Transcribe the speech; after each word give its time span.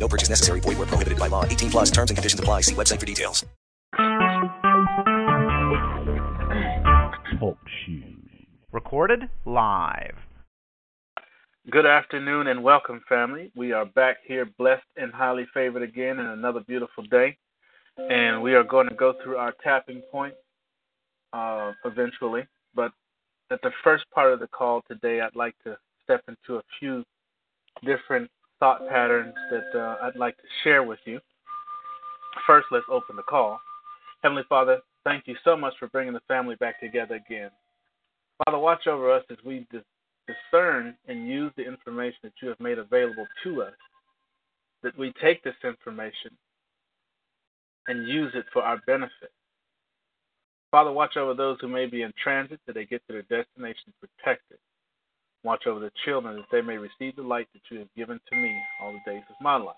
No 0.00 0.08
purchase 0.08 0.30
necessary. 0.30 0.60
Void 0.60 0.78
where 0.78 0.86
prohibited 0.86 1.18
by 1.18 1.28
law. 1.28 1.44
18 1.44 1.70
plus 1.70 1.90
terms 1.90 2.10
and 2.10 2.16
conditions 2.16 2.40
apply. 2.40 2.62
See 2.62 2.74
website 2.74 2.98
for 2.98 3.06
details. 3.06 3.44
Talk 7.38 7.58
shoes. 7.84 8.16
Recorded 8.72 9.28
live. 9.44 10.16
Good 11.70 11.86
afternoon 11.86 12.46
and 12.46 12.64
welcome, 12.64 13.02
family. 13.08 13.52
We 13.54 13.72
are 13.72 13.84
back 13.84 14.16
here, 14.26 14.46
blessed 14.58 14.86
and 14.96 15.12
highly 15.12 15.46
favored 15.52 15.82
again, 15.82 16.18
in 16.18 16.26
another 16.26 16.60
beautiful 16.60 17.04
day. 17.04 17.36
And 17.98 18.42
we 18.42 18.54
are 18.54 18.64
going 18.64 18.88
to 18.88 18.94
go 18.94 19.14
through 19.22 19.36
our 19.36 19.52
tapping 19.62 20.00
point 20.10 20.34
uh, 21.34 21.72
eventually. 21.84 22.46
But 22.74 22.92
at 23.50 23.60
the 23.62 23.70
first 23.84 24.04
part 24.14 24.32
of 24.32 24.40
the 24.40 24.48
call 24.48 24.82
today, 24.88 25.20
I'd 25.20 25.36
like 25.36 25.54
to 25.64 25.76
step 26.02 26.22
into 26.28 26.56
a 26.56 26.62
few 26.78 27.04
different 27.84 28.30
thought 28.60 28.88
patterns 28.88 29.34
that 29.50 29.78
uh, 29.78 29.96
I'd 30.02 30.16
like 30.16 30.36
to 30.36 30.44
share 30.62 30.82
with 30.82 31.00
you. 31.06 31.18
First, 32.46 32.66
let's 32.70 32.86
open 32.90 33.16
the 33.16 33.22
call. 33.22 33.60
Heavenly 34.22 34.44
Father, 34.48 34.80
thank 35.04 35.26
you 35.26 35.34
so 35.44 35.56
much 35.56 35.74
for 35.78 35.88
bringing 35.88 36.12
the 36.12 36.20
family 36.28 36.54
back 36.56 36.78
together 36.78 37.16
again. 37.16 37.50
Father, 38.44 38.58
watch 38.58 38.86
over 38.86 39.10
us 39.10 39.24
as 39.30 39.38
we 39.44 39.66
discern 40.52 40.94
and 41.08 41.28
use 41.28 41.52
the 41.56 41.66
information 41.66 42.18
that 42.22 42.32
you 42.40 42.48
have 42.48 42.60
made 42.60 42.78
available 42.78 43.26
to 43.44 43.62
us, 43.62 43.72
that 44.82 44.96
we 44.96 45.12
take 45.20 45.42
this 45.42 45.54
information 45.64 46.30
and 47.88 48.06
use 48.06 48.32
it 48.34 48.44
for 48.52 48.62
our 48.62 48.78
benefit. 48.86 49.32
Father, 50.70 50.92
watch 50.92 51.16
over 51.16 51.34
those 51.34 51.58
who 51.60 51.68
may 51.68 51.86
be 51.86 52.02
in 52.02 52.12
transit 52.22 52.60
that 52.66 52.74
they 52.74 52.84
get 52.84 53.02
to 53.06 53.12
their 53.14 53.22
destination 53.22 53.92
protected. 54.00 54.58
Watch 55.42 55.66
over 55.66 55.80
the 55.80 55.92
children 56.04 56.36
that 56.36 56.44
they 56.52 56.60
may 56.60 56.76
receive 56.76 57.16
the 57.16 57.22
light 57.22 57.48
that 57.54 57.62
you 57.70 57.78
have 57.78 57.94
given 57.96 58.20
to 58.30 58.36
me 58.36 58.54
all 58.82 58.92
the 58.92 59.10
days 59.10 59.22
of 59.30 59.36
my 59.40 59.56
life. 59.56 59.76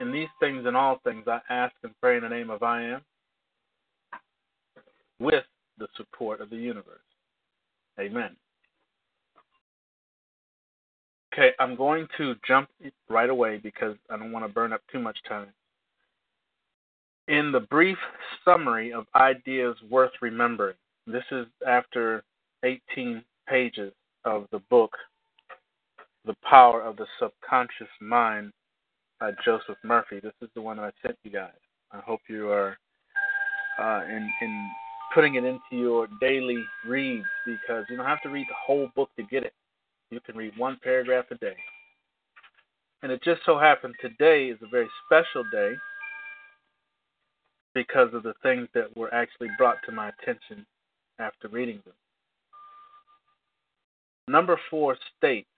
In 0.00 0.10
these 0.10 0.28
things 0.40 0.66
and 0.66 0.76
all 0.76 1.00
things 1.04 1.24
I 1.28 1.40
ask 1.48 1.74
and 1.84 1.92
pray 2.00 2.16
in 2.16 2.24
the 2.24 2.28
name 2.28 2.50
of 2.50 2.62
I 2.62 2.82
am 2.82 3.00
with 5.20 5.44
the 5.78 5.86
support 5.96 6.40
of 6.40 6.50
the 6.50 6.56
universe. 6.56 6.98
Amen. 8.00 8.36
Okay, 11.32 11.50
I'm 11.58 11.74
going 11.76 12.06
to 12.16 12.34
jump 12.46 12.68
right 13.08 13.30
away 13.30 13.58
because 13.58 13.96
I 14.10 14.16
don't 14.16 14.32
want 14.32 14.44
to 14.44 14.52
burn 14.52 14.72
up 14.72 14.82
too 14.90 15.00
much 15.00 15.18
time. 15.28 15.48
In 17.26 17.50
the 17.50 17.60
brief 17.60 17.98
summary 18.44 18.92
of 18.92 19.06
ideas 19.14 19.76
worth 19.88 20.12
remembering, 20.20 20.76
this 21.06 21.24
is 21.32 21.46
after 21.66 22.22
18 22.64 23.22
pages 23.48 23.92
of 24.24 24.46
the 24.52 24.60
book, 24.70 24.92
The 26.24 26.34
Power 26.48 26.82
of 26.82 26.96
the 26.96 27.06
Subconscious 27.18 27.88
Mind 28.00 28.52
by 29.20 29.32
Joseph 29.44 29.78
Murphy. 29.84 30.20
This 30.20 30.32
is 30.40 30.48
the 30.54 30.62
one 30.62 30.76
that 30.76 30.84
I 30.84 30.92
sent 31.06 31.18
you 31.24 31.30
guys. 31.30 31.52
I 31.92 31.98
hope 31.98 32.20
you 32.28 32.50
are 32.50 32.76
uh, 33.80 34.04
in, 34.04 34.30
in 34.42 34.70
putting 35.14 35.36
it 35.36 35.44
into 35.44 35.60
your 35.70 36.08
daily 36.20 36.62
reads 36.86 37.26
because 37.46 37.84
you 37.88 37.96
don't 37.96 38.06
have 38.06 38.22
to 38.22 38.30
read 38.30 38.46
the 38.48 38.54
whole 38.66 38.88
book 38.96 39.10
to 39.16 39.22
get 39.22 39.44
it. 39.44 39.52
You 40.10 40.20
can 40.20 40.36
read 40.36 40.56
one 40.56 40.78
paragraph 40.82 41.26
a 41.30 41.36
day. 41.36 41.56
And 43.02 43.12
it 43.12 43.22
just 43.22 43.42
so 43.44 43.58
happened 43.58 43.94
today 44.00 44.46
is 44.46 44.58
a 44.62 44.68
very 44.68 44.88
special 45.06 45.44
day 45.52 45.74
because 47.74 48.14
of 48.14 48.22
the 48.22 48.34
things 48.42 48.68
that 48.74 48.96
were 48.96 49.12
actually 49.12 49.48
brought 49.58 49.76
to 49.84 49.92
my 49.92 50.10
attention 50.10 50.64
after 51.18 51.48
reading 51.48 51.80
them. 51.84 51.94
Number 54.28 54.58
four 54.70 54.96
states, 55.16 55.48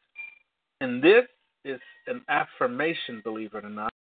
and 0.81 1.03
this 1.03 1.25
is 1.65 1.81
an 2.07 2.23
affirmation, 2.29 3.21
believe 3.23 3.55
it 3.55 3.65
or 3.65 3.71
not, 3.71 3.93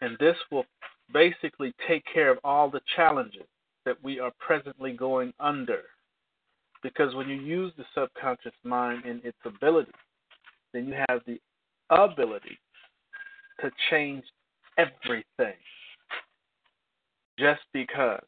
and 0.00 0.16
this 0.18 0.36
will 0.50 0.64
basically 1.12 1.74
take 1.86 2.02
care 2.12 2.30
of 2.30 2.38
all 2.42 2.70
the 2.70 2.80
challenges 2.96 3.46
that 3.84 4.02
we 4.02 4.18
are 4.18 4.32
presently 4.38 4.92
going 4.92 5.32
under. 5.40 5.82
Because 6.82 7.14
when 7.14 7.28
you 7.28 7.36
use 7.36 7.72
the 7.76 7.84
subconscious 7.94 8.54
mind 8.64 9.04
and 9.04 9.22
its 9.24 9.36
ability, 9.44 9.92
then 10.72 10.86
you 10.86 10.94
have 11.08 11.20
the 11.26 11.38
ability 11.90 12.58
to 13.60 13.70
change 13.90 14.24
everything. 14.78 15.56
Just 17.38 17.60
because. 17.72 18.24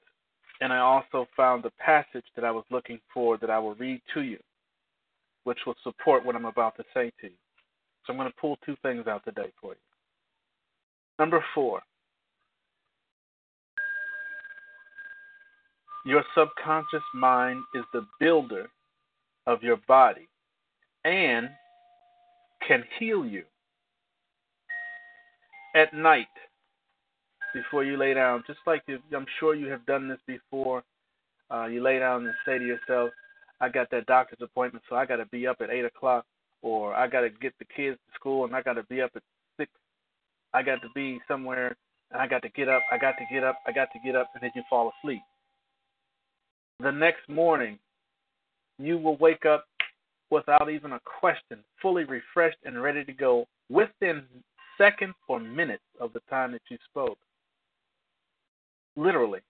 And 0.60 0.72
I 0.72 0.78
also 0.78 1.26
found 1.36 1.62
the 1.62 1.72
passage 1.78 2.24
that 2.36 2.44
I 2.44 2.50
was 2.50 2.64
looking 2.70 3.00
for 3.12 3.38
that 3.38 3.50
I 3.50 3.58
will 3.58 3.74
read 3.74 4.02
to 4.14 4.20
you 4.20 4.38
which 5.44 5.58
will 5.66 5.76
support 5.82 6.24
what 6.24 6.36
I'm 6.36 6.44
about 6.44 6.76
to 6.76 6.84
say 6.94 7.12
to 7.20 7.26
you. 7.26 7.36
So 8.06 8.12
I'm 8.12 8.18
going 8.18 8.30
to 8.30 8.36
pull 8.40 8.58
two 8.64 8.76
things 8.82 9.06
out 9.06 9.24
today 9.24 9.52
for 9.60 9.72
you. 9.72 9.80
Number 11.18 11.44
four, 11.54 11.80
your 16.04 16.24
subconscious 16.36 17.02
mind 17.14 17.62
is 17.74 17.84
the 17.92 18.06
builder 18.18 18.68
of 19.46 19.62
your 19.62 19.78
body 19.88 20.28
and 21.04 21.48
can 22.66 22.84
heal 22.98 23.24
you. 23.24 23.44
At 25.74 25.94
night, 25.94 26.26
before 27.54 27.84
you 27.84 27.96
lay 27.96 28.14
down, 28.14 28.44
just 28.46 28.58
like 28.66 28.82
you, 28.86 28.98
I'm 29.14 29.26
sure 29.38 29.54
you 29.54 29.68
have 29.68 29.86
done 29.86 30.08
this 30.08 30.18
before, 30.26 30.82
uh, 31.50 31.66
you 31.66 31.82
lay 31.82 31.98
down 31.98 32.26
and 32.26 32.34
say 32.44 32.58
to 32.58 32.64
yourself, 32.64 33.10
I 33.62 33.68
got 33.68 33.90
that 33.92 34.06
doctor's 34.06 34.40
appointment, 34.42 34.84
so 34.88 34.96
I 34.96 35.06
got 35.06 35.16
to 35.16 35.26
be 35.26 35.46
up 35.46 35.58
at 35.60 35.70
eight 35.70 35.84
o'clock, 35.84 36.26
or 36.62 36.94
I 36.94 37.06
got 37.06 37.20
to 37.20 37.30
get 37.30 37.54
the 37.60 37.64
kids 37.64 37.96
to 37.96 38.14
school, 38.16 38.44
and 38.44 38.56
I 38.56 38.60
got 38.60 38.72
to 38.72 38.82
be 38.82 39.00
up 39.00 39.12
at 39.14 39.22
six. 39.56 39.70
I 40.52 40.64
got 40.64 40.82
to 40.82 40.88
be 40.96 41.20
somewhere, 41.28 41.76
and 42.10 42.20
I 42.20 42.26
got 42.26 42.42
to 42.42 42.48
get 42.48 42.68
up. 42.68 42.82
I 42.90 42.98
got 42.98 43.12
to 43.18 43.24
get 43.32 43.44
up. 43.44 43.60
I 43.64 43.70
got 43.70 43.88
to 43.92 44.00
get 44.04 44.16
up, 44.16 44.26
and 44.34 44.42
then 44.42 44.50
you 44.56 44.62
fall 44.68 44.90
asleep. 44.98 45.22
The 46.80 46.90
next 46.90 47.28
morning, 47.28 47.78
you 48.80 48.98
will 48.98 49.16
wake 49.18 49.46
up 49.46 49.66
without 50.30 50.68
even 50.68 50.92
a 50.92 51.00
question, 51.20 51.58
fully 51.80 52.02
refreshed 52.02 52.58
and 52.64 52.82
ready 52.82 53.04
to 53.04 53.12
go 53.12 53.46
within 53.70 54.24
seconds 54.76 55.14
or 55.28 55.38
minutes 55.38 55.84
of 56.00 56.12
the 56.14 56.20
time 56.28 56.50
that 56.50 56.62
you 56.68 56.78
spoke. 56.90 57.18
Literally. 58.96 59.40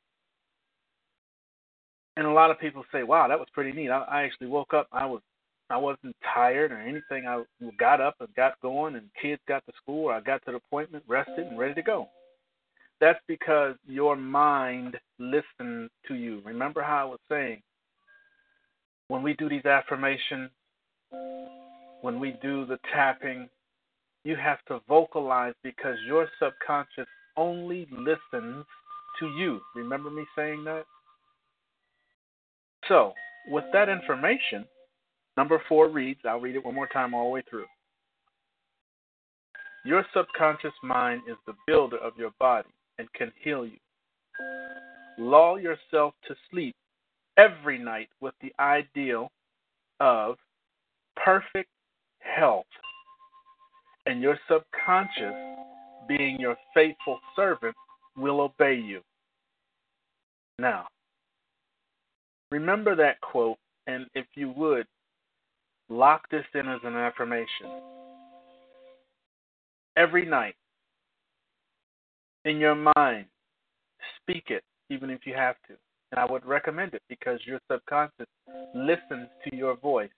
And 2.17 2.27
a 2.27 2.31
lot 2.31 2.51
of 2.51 2.61
people 2.61 2.85
say, 2.93 3.03
"Wow, 3.03 3.29
that 3.29 3.39
was 3.39 3.49
pretty 3.53 3.73
neat." 3.73 3.91
I, 3.91 4.03
I 4.03 4.23
actually 4.23 4.49
woke 4.49 4.75
up. 4.75 4.87
I 4.93 5.07
was 5.07 5.23
I 5.71 5.77
wasn't 5.79 6.15
tired 6.35 6.71
or 6.73 6.79
anything. 6.79 7.27
I 7.27 7.43
got 7.79 8.01
up 8.01 8.17
and 8.21 8.29
got 8.35 8.61
going, 8.61 8.97
and 8.97 9.09
kids 9.21 9.41
got 9.49 9.65
to 9.67 9.73
school. 9.83 10.11
I 10.11 10.21
got 10.21 10.45
to 10.45 10.51
the 10.51 10.59
appointment, 10.59 11.05
rested, 11.09 11.47
and 11.47 11.59
ready 11.59 11.75
to 11.75 11.83
go. 11.83 12.09
That's 13.01 13.21
because 13.27 13.75
your 13.87 14.15
mind 14.15 14.97
listened 15.19 15.91
to 16.09 16.15
you. 16.15 16.43
Remember 16.45 16.83
how 16.83 16.99
I 16.99 17.11
was 17.11 17.21
saying 17.29 17.63
when 19.09 19.23
we 19.23 19.35
do 19.35 19.49
these 19.49 19.65
affirmations, 19.65 20.51
when 22.03 22.21
we 22.21 22.37
do 22.43 22.67
the 22.67 22.79
tapping, 22.93 23.49
you 24.25 24.37
have 24.37 24.59
to 24.69 24.81
vocalize 24.89 25.55
because 25.63 25.97
your 26.07 26.29
subconscious 26.39 27.09
only 27.37 27.87
listens 27.91 28.65
to 29.19 29.27
you. 29.39 29.61
Remember 29.75 30.11
me 30.11 30.25
saying 30.37 30.65
that? 30.65 30.85
So, 32.89 33.13
with 33.49 33.65
that 33.73 33.89
information, 33.89 34.65
number 35.37 35.63
four 35.69 35.89
reads 35.89 36.21
I'll 36.29 36.41
read 36.41 36.57
it 36.57 36.65
one 36.65 36.75
more 36.75 36.89
time 36.89 37.15
all 37.15 37.25
the 37.25 37.31
way 37.31 37.43
through. 37.49 37.67
Your 39.85 40.05
subconscious 40.15 40.75
mind 40.83 41.23
is 41.29 41.37
the 41.47 41.55
builder 41.67 41.99
of 41.99 42.13
your 42.17 42.31
body 42.39 42.69
and 42.99 43.13
can 43.15 43.33
heal 43.43 43.67
you. 43.67 43.79
Lull 45.19 45.59
yourself 45.59 46.15
to 46.29 46.35
sleep 46.51 46.75
every 47.37 47.79
night 47.79 48.09
with 48.21 48.35
the 48.41 48.53
ideal 48.61 49.31
of 50.01 50.37
perfect 51.17 51.69
health, 52.21 52.67
and 54.07 54.21
your 54.23 54.39
subconscious, 54.49 55.35
being 56.09 56.39
your 56.41 56.57
faithful 56.75 57.21
servant, 57.37 57.75
will 58.17 58.41
obey 58.41 58.75
you. 58.75 59.01
Now, 60.59 60.87
Remember 62.53 62.95
that 62.95 63.19
quote, 63.23 63.57
and 63.87 64.05
if 64.15 64.27
you 64.35 64.51
would, 64.51 64.87
lock 65.89 66.29
this 66.31 66.45
in 66.53 66.69
as 66.69 66.81
an 66.85 66.95
affirmation. 66.95 67.81
Every 69.97 70.27
night, 70.27 70.55
in 72.45 72.59
your 72.59 72.75
mind, 72.75 73.25
speak 74.21 74.49
it, 74.49 74.63
even 74.91 75.09
if 75.09 75.21
you 75.25 75.33
have 75.33 75.57
to. 75.69 75.75
And 76.11 76.19
I 76.19 76.31
would 76.31 76.45
recommend 76.45 76.93
it 76.93 77.01
because 77.09 77.41
your 77.47 77.59
subconscious 77.71 78.27
listens 78.75 79.29
to 79.49 79.57
your 79.57 79.79
voice. 79.79 80.11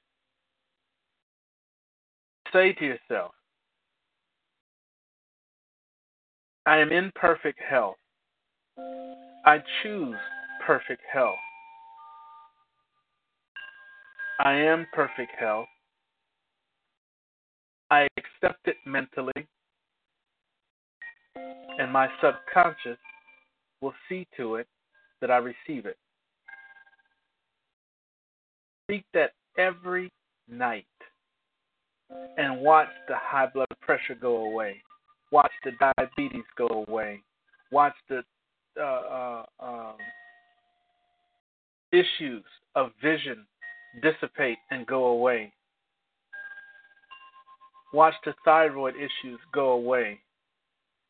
Say 2.52 2.72
to 2.72 2.84
yourself, 2.84 3.30
I 6.66 6.78
am 6.78 6.90
in 6.90 7.12
perfect 7.14 7.60
health. 7.60 7.94
I 9.46 9.62
choose 9.84 10.16
perfect 10.66 11.02
health. 11.12 11.36
I 14.40 14.54
am 14.54 14.86
perfect 14.92 15.32
health. 15.38 15.68
I 17.90 18.08
accept 18.16 18.66
it 18.66 18.76
mentally, 18.84 19.46
and 21.36 21.92
my 21.92 22.08
subconscious 22.20 22.98
will 23.80 23.94
see 24.08 24.26
to 24.36 24.56
it 24.56 24.66
that 25.20 25.30
I 25.30 25.36
receive 25.36 25.86
it. 25.86 25.96
Speak 28.86 29.04
that 29.14 29.32
every 29.56 30.10
night 30.48 30.86
and 32.36 32.60
watch 32.60 32.88
the 33.08 33.14
high 33.16 33.46
blood 33.46 33.68
pressure 33.80 34.16
go 34.20 34.44
away. 34.44 34.82
Watch 35.30 35.52
the 35.64 35.72
diabetes 35.98 36.44
go 36.56 36.84
away. 36.88 37.22
Watch 37.70 37.94
the 38.08 38.22
uh, 38.78 38.82
uh, 38.82 39.44
um, 39.60 39.96
issues 41.92 42.44
of 42.74 42.90
vision 43.02 43.46
dissipate 44.02 44.58
and 44.70 44.86
go 44.86 45.06
away. 45.06 45.52
Watch 47.92 48.14
the 48.24 48.34
thyroid 48.44 48.94
issues 48.96 49.38
go 49.52 49.70
away. 49.70 50.20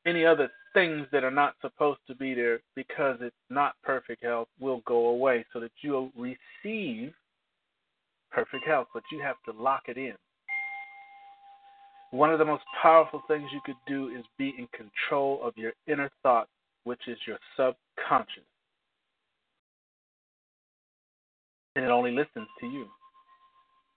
Any 0.06 0.24
other 0.26 0.50
things 0.74 1.06
that 1.12 1.24
are 1.24 1.30
not 1.30 1.54
supposed 1.62 2.00
to 2.08 2.14
be 2.14 2.34
there 2.34 2.60
because 2.76 3.16
it's 3.20 3.34
not 3.48 3.74
perfect 3.82 4.22
health 4.22 4.48
will 4.60 4.82
go 4.86 5.06
away 5.06 5.46
so 5.52 5.60
that 5.60 5.70
you'll 5.80 6.10
receive 6.16 7.14
perfect 8.30 8.66
health, 8.66 8.88
but 8.92 9.04
you 9.10 9.22
have 9.22 9.36
to 9.46 9.62
lock 9.62 9.82
it 9.86 9.96
in. 9.96 10.14
One 12.10 12.32
of 12.32 12.38
the 12.38 12.44
most 12.44 12.64
powerful 12.82 13.22
things 13.26 13.48
you 13.52 13.60
could 13.64 13.76
do 13.88 14.08
is 14.08 14.24
be 14.38 14.54
in 14.58 14.68
control 14.76 15.40
of 15.42 15.56
your 15.56 15.72
inner 15.86 16.10
thought, 16.22 16.48
which 16.84 17.00
is 17.08 17.18
your 17.26 17.38
subconscious. 17.56 18.44
And 21.76 21.84
it 21.84 21.90
only 21.90 22.12
listens 22.12 22.48
to 22.60 22.66
you. 22.66 22.86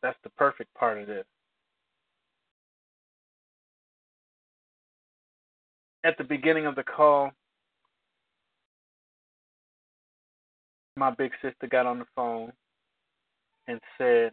That's 0.02 0.18
the 0.24 0.30
perfect 0.32 0.74
part 0.74 1.00
of 1.00 1.08
this. 1.08 1.26
At 6.04 6.18
the 6.18 6.24
beginning 6.24 6.66
of 6.66 6.76
the 6.76 6.84
call, 6.84 7.32
my 10.96 11.12
big 11.12 11.32
sister 11.42 11.68
got 11.70 11.86
on 11.86 12.00
the 12.00 12.06
phone 12.16 12.52
and 13.68 13.80
said 13.98 14.32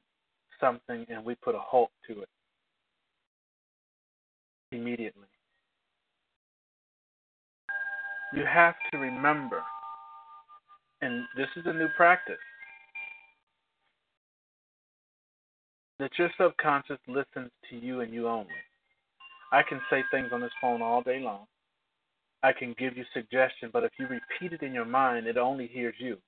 something, 0.61 1.05
and 1.09 1.25
we 1.25 1.35
put 1.35 1.55
a 1.55 1.59
halt 1.59 1.91
to 2.09 2.23
it 2.23 2.29
immediately. 4.73 5.27
You 8.35 8.45
have 8.47 8.75
to 8.93 8.99
remember, 8.99 9.63
and 11.03 11.25
this 11.37 11.49
is 11.57 11.65
a 11.67 11.73
new 11.73 11.89
practice, 11.97 12.37
that 15.99 16.11
your 16.19 16.31
subconscious 16.39 16.99
listens 17.07 17.51
to 17.71 17.77
you 17.77 18.01
and 18.01 18.13
you 18.13 18.29
only. 18.29 18.49
I 19.53 19.63
can 19.63 19.81
say 19.91 20.03
things 20.11 20.31
on 20.33 20.41
this 20.41 20.51
phone 20.61 20.83
all 20.83 21.03
day 21.03 21.21
long. 21.21 21.47
I 22.43 22.53
can 22.53 22.75
give 22.79 22.97
you 22.97 23.05
suggestions, 23.15 23.71
but 23.73 23.85
if 23.85 23.93
you 23.99 24.07
repeat 24.07 24.53
it 24.53 24.67
in 24.67 24.75
your 24.75 24.85
mind, 24.85 25.27
it 25.27 25.37
only 25.37 25.67
hears 25.67 25.95
you. 25.99 26.19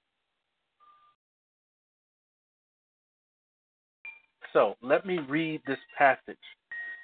So 4.53 4.77
let 4.81 5.05
me 5.05 5.19
read 5.29 5.61
this 5.67 5.79
passage 5.99 6.37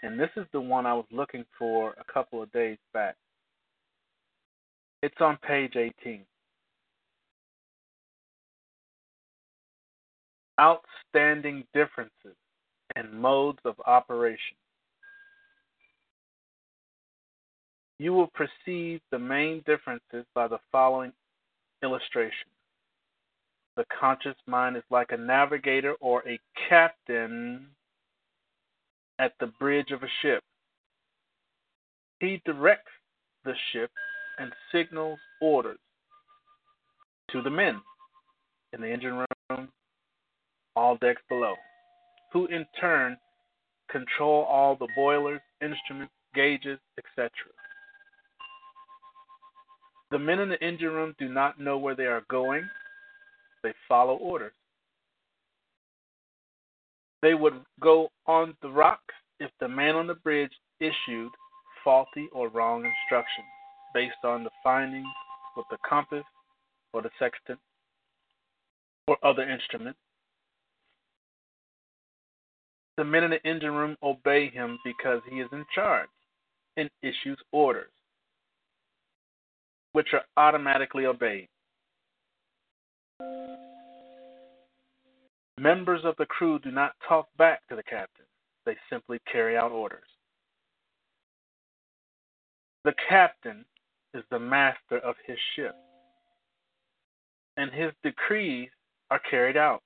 and 0.03 0.19
this 0.19 0.31
is 0.37 0.47
the 0.53 0.61
one 0.61 0.87
I 0.87 0.94
was 0.94 1.05
looking 1.11 1.44
for 1.58 1.94
a 1.99 2.12
couple 2.12 2.43
of 2.43 2.50
days 2.53 2.79
back. 2.93 3.17
It's 5.03 5.20
on 5.20 5.37
page 5.47 5.76
18. 5.76 6.25
Outstanding 10.61 11.65
differences 11.75 12.37
and 12.97 13.12
modes 13.12 13.59
of 13.65 13.75
operation. 13.87 14.56
You 17.99 18.12
will 18.12 18.31
perceive 18.35 19.00
the 19.11 19.19
main 19.19 19.62
differences 19.67 20.25
by 20.35 20.49
the 20.49 20.59
following 20.73 21.12
illustration. 21.83 22.49
The 23.77 23.85
conscious 23.99 24.37
mind 24.47 24.77
is 24.77 24.83
like 24.91 25.12
a 25.12 25.17
navigator 25.17 25.94
or 26.00 26.27
a 26.29 26.39
captain 26.69 27.67
at 29.19 29.33
the 29.41 29.47
bridge 29.47 29.91
of 29.93 30.03
a 30.03 30.09
ship. 30.21 30.43
He 32.21 32.43
directs 32.44 32.91
the 33.44 33.55
ship 33.73 33.91
and 34.39 34.53
signals 34.73 35.19
orders 35.41 35.79
to 37.31 37.43
the 37.43 37.50
men 37.50 37.81
in 38.73 38.81
the 38.81 38.89
engine 38.89 39.25
room, 39.50 39.69
all 40.77 40.97
decks 40.97 41.23
below, 41.29 41.55
who 42.32 42.46
in 42.46 42.67
turn 42.81 43.17
control 43.90 44.44
all 44.44 44.75
the 44.76 44.88
boilers, 44.96 45.40
instruments, 45.61 46.12
gauges, 46.34 46.79
etc. 46.99 47.31
The 50.11 50.19
men 50.19 50.40
in 50.40 50.49
the 50.49 50.62
engine 50.62 50.93
room 50.93 51.14
do 51.19 51.29
not 51.29 51.61
know 51.61 51.79
where 51.79 51.94
they 51.94 52.06
are 52.06 52.25
going, 52.31 52.69
they 53.62 53.73
follow 53.88 54.14
orders. 54.14 54.52
They 57.23 57.34
would 57.34 57.61
go 57.81 58.11
on 58.26 58.55
the 58.62 58.69
rocks 58.69 59.14
if 59.38 59.50
the 59.61 59.69
man 59.69 59.94
on 59.94 60.06
the 60.06 60.14
bridge 60.14 60.52
issued 60.81 61.31
faulty 61.84 62.29
or 62.32 62.49
wrong 62.49 62.84
instructions 62.84 63.46
based 63.94 64.25
on 64.25 64.44
the 64.44 64.50
findings 64.64 65.06
with 65.56 65.67
the 65.70 65.79
compass 65.88 66.25
or 66.93 67.02
the 67.02 67.11
sextant 67.19 67.58
or 69.06 69.17
other 69.23 69.49
instrument. 69.49 69.96
The 72.97 73.05
men 73.05 73.25
in 73.25 73.31
the 73.31 73.47
engine 73.47 73.73
room 73.73 73.97
obey 74.03 74.50
him 74.50 74.79
because 74.85 75.21
he 75.31 75.41
is 75.41 75.49
in 75.53 75.65
charge 75.75 76.09
and 76.77 76.91
issues 77.03 77.39
orders, 77.53 77.91
which 79.93 80.09
are 80.12 80.25
automatically 80.37 81.06
obeyed. 81.06 81.49
Members 85.58 86.01
of 86.05 86.17
the 86.19 86.27
crew 86.27 86.58
do 86.58 86.70
not 86.70 86.93
talk 87.08 87.29
back 87.39 87.67
to 87.69 87.77
the 87.77 87.82
captain, 87.82 88.27
they 88.67 88.77
simply 88.91 89.19
carry 89.31 89.56
out 89.56 89.70
orders. 89.70 90.08
The 92.84 92.94
captain 93.08 93.65
is 94.13 94.25
the 94.31 94.39
master 94.39 94.99
of 94.99 95.15
his 95.27 95.39
ship, 95.55 95.75
and 97.56 97.70
his 97.70 97.93
decrees 98.03 98.70
are 99.11 99.20
carried 99.31 99.56
out. 99.56 99.82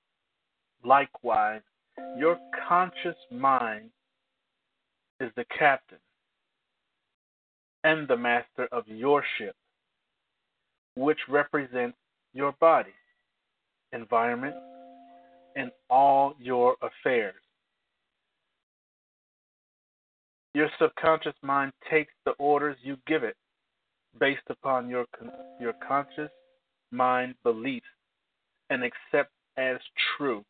Likewise, 0.83 1.61
your 2.17 2.37
conscious 2.67 3.15
mind 3.31 3.89
is 5.19 5.31
the 5.35 5.45
captain 5.57 5.97
and 7.83 8.07
the 8.07 8.17
master 8.17 8.67
of 8.71 8.87
your 8.87 9.23
ship, 9.37 9.55
which 10.95 11.19
represents 11.29 11.97
your 12.33 12.53
body, 12.59 12.93
environment, 13.93 14.55
and 15.55 15.71
all 15.89 16.35
your 16.39 16.75
affairs. 16.81 17.35
Your 20.53 20.69
subconscious 20.79 21.35
mind 21.43 21.71
takes 21.89 22.13
the 22.25 22.31
orders 22.39 22.77
you 22.81 22.97
give 23.07 23.23
it 23.23 23.35
based 24.19 24.41
upon 24.49 24.89
your 24.89 25.05
your 25.59 25.73
conscious 25.87 26.31
mind 26.91 27.35
beliefs 27.43 27.85
and 28.69 28.83
accepts 28.83 29.33
as 29.57 29.77
true. 30.17 30.43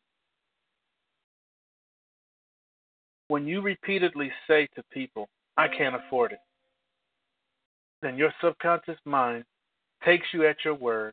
When 3.28 3.46
you 3.46 3.60
repeatedly 3.60 4.32
say 4.46 4.68
to 4.74 4.82
people, 4.90 5.28
I 5.56 5.68
can't 5.68 5.94
afford 5.94 6.32
it, 6.32 6.40
then 8.00 8.16
your 8.16 8.32
subconscious 8.42 8.98
mind 9.04 9.44
takes 10.04 10.26
you 10.32 10.46
at 10.46 10.56
your 10.64 10.74
word 10.74 11.12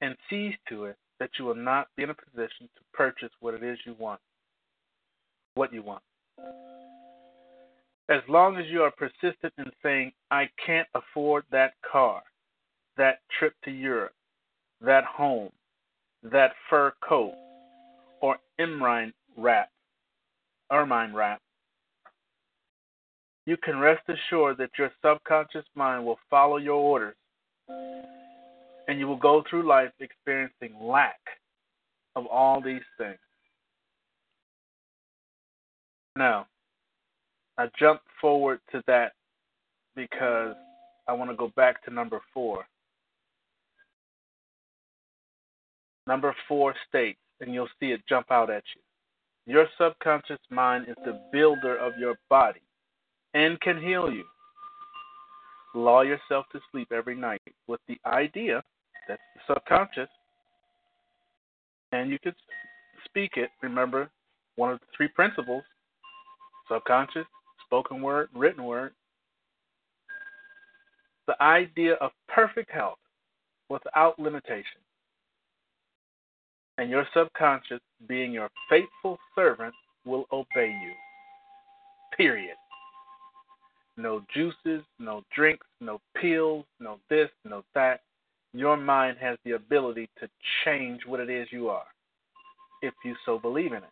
and 0.00 0.16
sees 0.28 0.54
to 0.68 0.86
it 0.86 0.96
that 1.20 1.30
you 1.38 1.44
will 1.44 1.54
not 1.54 1.86
be 1.96 2.02
in 2.02 2.10
a 2.10 2.14
position 2.14 2.68
to 2.74 2.82
purchase 2.92 3.30
what 3.40 3.54
it 3.54 3.62
is 3.62 3.78
you 3.86 3.94
want. 3.98 4.20
What 5.54 5.72
you 5.72 5.82
want. 5.82 6.02
As 8.08 8.22
long 8.28 8.56
as 8.56 8.64
you 8.68 8.82
are 8.82 8.90
persistent 8.90 9.52
in 9.58 9.70
saying, 9.82 10.12
I 10.30 10.48
can't 10.66 10.88
afford 10.94 11.44
that 11.52 11.74
car, 11.90 12.22
that 12.96 13.20
trip 13.38 13.54
to 13.64 13.70
Europe, 13.70 14.14
that 14.80 15.04
home, 15.04 15.50
that 16.24 16.52
fur 16.68 16.92
coat, 17.08 17.34
or 18.20 18.38
ermine 18.58 19.12
wrap, 19.36 19.70
ermine 20.72 21.14
wrap, 21.14 21.40
you 23.46 23.56
can 23.56 23.78
rest 23.78 24.02
assured 24.08 24.58
that 24.58 24.70
your 24.78 24.90
subconscious 25.04 25.64
mind 25.74 26.04
will 26.04 26.18
follow 26.30 26.58
your 26.58 26.74
orders 26.74 27.16
And 28.88 28.98
you 28.98 29.06
will 29.06 29.16
go 29.16 29.42
through 29.48 29.66
life 29.66 29.90
experiencing 30.00 30.74
lack 30.80 31.20
of 32.14 32.26
all 32.26 32.60
these 32.60 32.82
things. 32.98 33.18
Now, 36.16 36.46
I 37.58 37.68
jumped 37.78 38.04
forward 38.20 38.60
to 38.72 38.82
that 38.86 39.12
because 39.96 40.54
I 41.08 41.12
want 41.12 41.30
to 41.30 41.36
go 41.36 41.50
back 41.56 41.82
to 41.84 41.90
number 41.92 42.20
four. 42.34 42.64
Number 46.06 46.34
four 46.48 46.74
states, 46.88 47.20
and 47.40 47.54
you'll 47.54 47.68
see 47.80 47.92
it 47.92 48.00
jump 48.08 48.30
out 48.30 48.50
at 48.50 48.64
you. 48.74 48.82
Your 49.52 49.66
subconscious 49.78 50.38
mind 50.50 50.86
is 50.88 50.96
the 51.04 51.20
builder 51.32 51.76
of 51.76 51.92
your 51.98 52.16
body 52.28 52.60
and 53.34 53.60
can 53.60 53.80
heal 53.80 54.10
you. 54.10 54.24
Lull 55.74 56.04
yourself 56.04 56.46
to 56.52 56.60
sleep 56.70 56.92
every 56.92 57.16
night 57.16 57.40
with 57.66 57.80
the 57.88 57.98
idea 58.06 58.62
that's 59.08 59.22
the 59.34 59.54
subconscious, 59.54 60.08
and 61.92 62.10
you 62.10 62.18
can 62.18 62.34
speak 63.06 63.32
it. 63.36 63.50
Remember, 63.62 64.10
one 64.56 64.72
of 64.72 64.80
the 64.80 64.86
three 64.96 65.08
principles 65.08 65.62
subconscious, 66.70 67.26
spoken 67.66 68.00
word, 68.02 68.28
written 68.34 68.64
word. 68.64 68.92
The 71.26 71.40
idea 71.42 71.94
of 71.94 72.10
perfect 72.28 72.70
health 72.70 72.98
without 73.68 74.18
limitation. 74.18 74.80
And 76.78 76.90
your 76.90 77.06
subconscious, 77.14 77.80
being 78.08 78.32
your 78.32 78.48
faithful 78.68 79.18
servant, 79.34 79.74
will 80.04 80.24
obey 80.32 80.68
you. 80.82 80.92
Period. 82.16 82.56
No 83.96 84.22
juices, 84.34 84.82
no 84.98 85.22
drinks, 85.34 85.66
no 85.80 86.00
pills, 86.20 86.64
no 86.80 86.98
this, 87.10 87.28
no 87.44 87.62
that. 87.74 88.00
Your 88.54 88.76
mind 88.76 89.16
has 89.20 89.38
the 89.44 89.52
ability 89.52 90.08
to 90.20 90.28
change 90.64 91.02
what 91.06 91.20
it 91.20 91.30
is 91.30 91.48
you 91.50 91.68
are, 91.68 91.86
if 92.82 92.94
you 93.04 93.14
so 93.24 93.38
believe 93.38 93.72
in 93.72 93.78
it. 93.78 93.90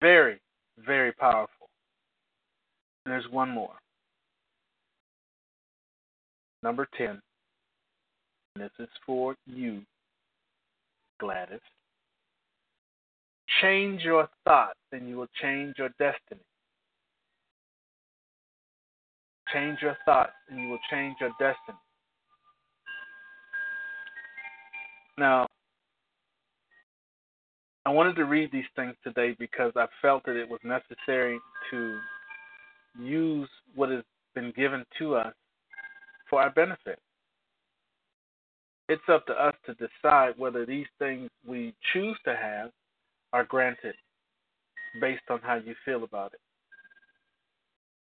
Very, 0.00 0.40
very 0.78 1.12
powerful. 1.12 1.68
There's 3.04 3.28
one 3.30 3.50
more. 3.50 3.74
Number 6.62 6.88
10. 6.96 7.20
This 8.56 8.70
is 8.78 8.88
for 9.06 9.34
you, 9.46 9.82
Gladys. 11.18 11.60
Change 13.60 14.02
your 14.02 14.28
thoughts 14.44 14.78
and 14.92 15.08
you 15.08 15.16
will 15.16 15.28
change 15.40 15.74
your 15.78 15.90
destiny. 15.98 16.40
Change 19.52 19.78
your 19.82 19.96
thoughts 20.04 20.32
and 20.48 20.60
you 20.60 20.68
will 20.68 20.78
change 20.90 21.16
your 21.20 21.30
destiny. 21.38 21.78
Now, 25.18 25.46
I 27.84 27.90
wanted 27.90 28.14
to 28.16 28.24
read 28.24 28.50
these 28.52 28.64
things 28.76 28.94
today 29.02 29.34
because 29.38 29.72
I 29.76 29.86
felt 30.00 30.24
that 30.26 30.36
it 30.36 30.48
was 30.48 30.60
necessary 30.62 31.38
to 31.70 31.98
use 32.98 33.48
what 33.74 33.90
has 33.90 34.04
been 34.34 34.52
given 34.56 34.84
to 34.98 35.16
us 35.16 35.34
for 36.28 36.40
our 36.40 36.50
benefit. 36.50 36.98
It's 38.88 39.02
up 39.08 39.26
to 39.26 39.32
us 39.32 39.54
to 39.66 39.74
decide 39.74 40.34
whether 40.36 40.66
these 40.66 40.86
things 40.98 41.30
we 41.46 41.74
choose 41.92 42.16
to 42.24 42.36
have 42.36 42.70
are 43.32 43.44
granted 43.44 43.94
based 45.00 45.22
on 45.30 45.40
how 45.42 45.56
you 45.56 45.74
feel 45.84 46.04
about 46.04 46.32
it. 46.34 46.40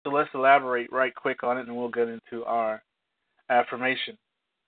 So 0.08 0.14
let's 0.14 0.30
elaborate 0.32 0.90
right 0.90 1.14
quick 1.14 1.42
on 1.44 1.58
it 1.58 1.66
and 1.66 1.76
we'll 1.76 1.90
get 1.90 2.08
into 2.08 2.42
our 2.46 2.82
affirmation, 3.50 4.16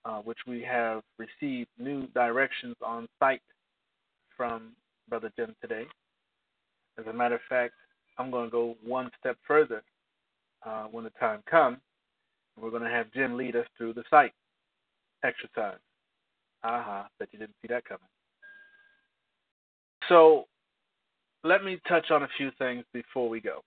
uh, 0.05 0.19
which 0.19 0.37
we 0.45 0.61
have 0.61 1.01
received 1.17 1.69
new 1.79 2.05
directions 2.13 2.75
on 2.85 3.07
site 3.17 3.41
from 4.37 4.73
Brother 5.09 5.31
Jim 5.35 5.55
today. 5.59 5.85
As 6.99 7.07
a 7.07 7.13
matter 7.13 7.35
of 7.35 7.41
fact, 7.49 7.73
I'm 8.19 8.29
going 8.29 8.45
to 8.45 8.51
go 8.51 8.75
one 8.85 9.09
step 9.19 9.35
further 9.47 9.81
uh, 10.63 10.83
when 10.91 11.05
the 11.05 11.09
time 11.19 11.41
comes. 11.49 11.77
We're 12.61 12.69
going 12.69 12.83
to 12.83 12.89
have 12.89 13.11
Jim 13.11 13.35
lead 13.35 13.55
us 13.55 13.65
through 13.79 13.93
the 13.93 14.03
site 14.11 14.33
exercise. 15.23 15.79
Aha, 16.63 16.77
uh-huh, 16.77 17.03
bet 17.17 17.29
you 17.31 17.39
didn't 17.39 17.55
see 17.63 17.67
that 17.69 17.85
coming. 17.85 18.01
So 20.07 20.45
let 21.43 21.63
me 21.63 21.79
touch 21.87 22.11
on 22.11 22.21
a 22.21 22.29
few 22.37 22.51
things 22.59 22.83
before 22.93 23.27
we 23.27 23.39
go. 23.39 23.63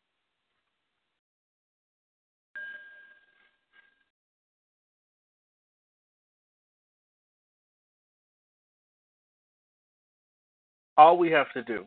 All 10.96 11.18
we 11.18 11.30
have 11.30 11.52
to 11.54 11.62
do. 11.62 11.84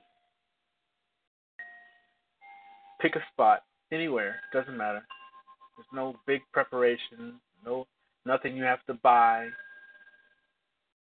Pick 3.02 3.16
a 3.16 3.24
spot 3.32 3.64
anywhere 3.92 4.38
doesn't 4.54 4.78
matter. 4.78 5.06
There's 5.78 5.88
no 5.94 6.16
big 6.26 6.42
preparation 6.52 7.40
no 7.66 7.86
nothing 8.26 8.56
you 8.56 8.64
have 8.64 8.84
to 8.88 8.94
buy. 8.96 9.48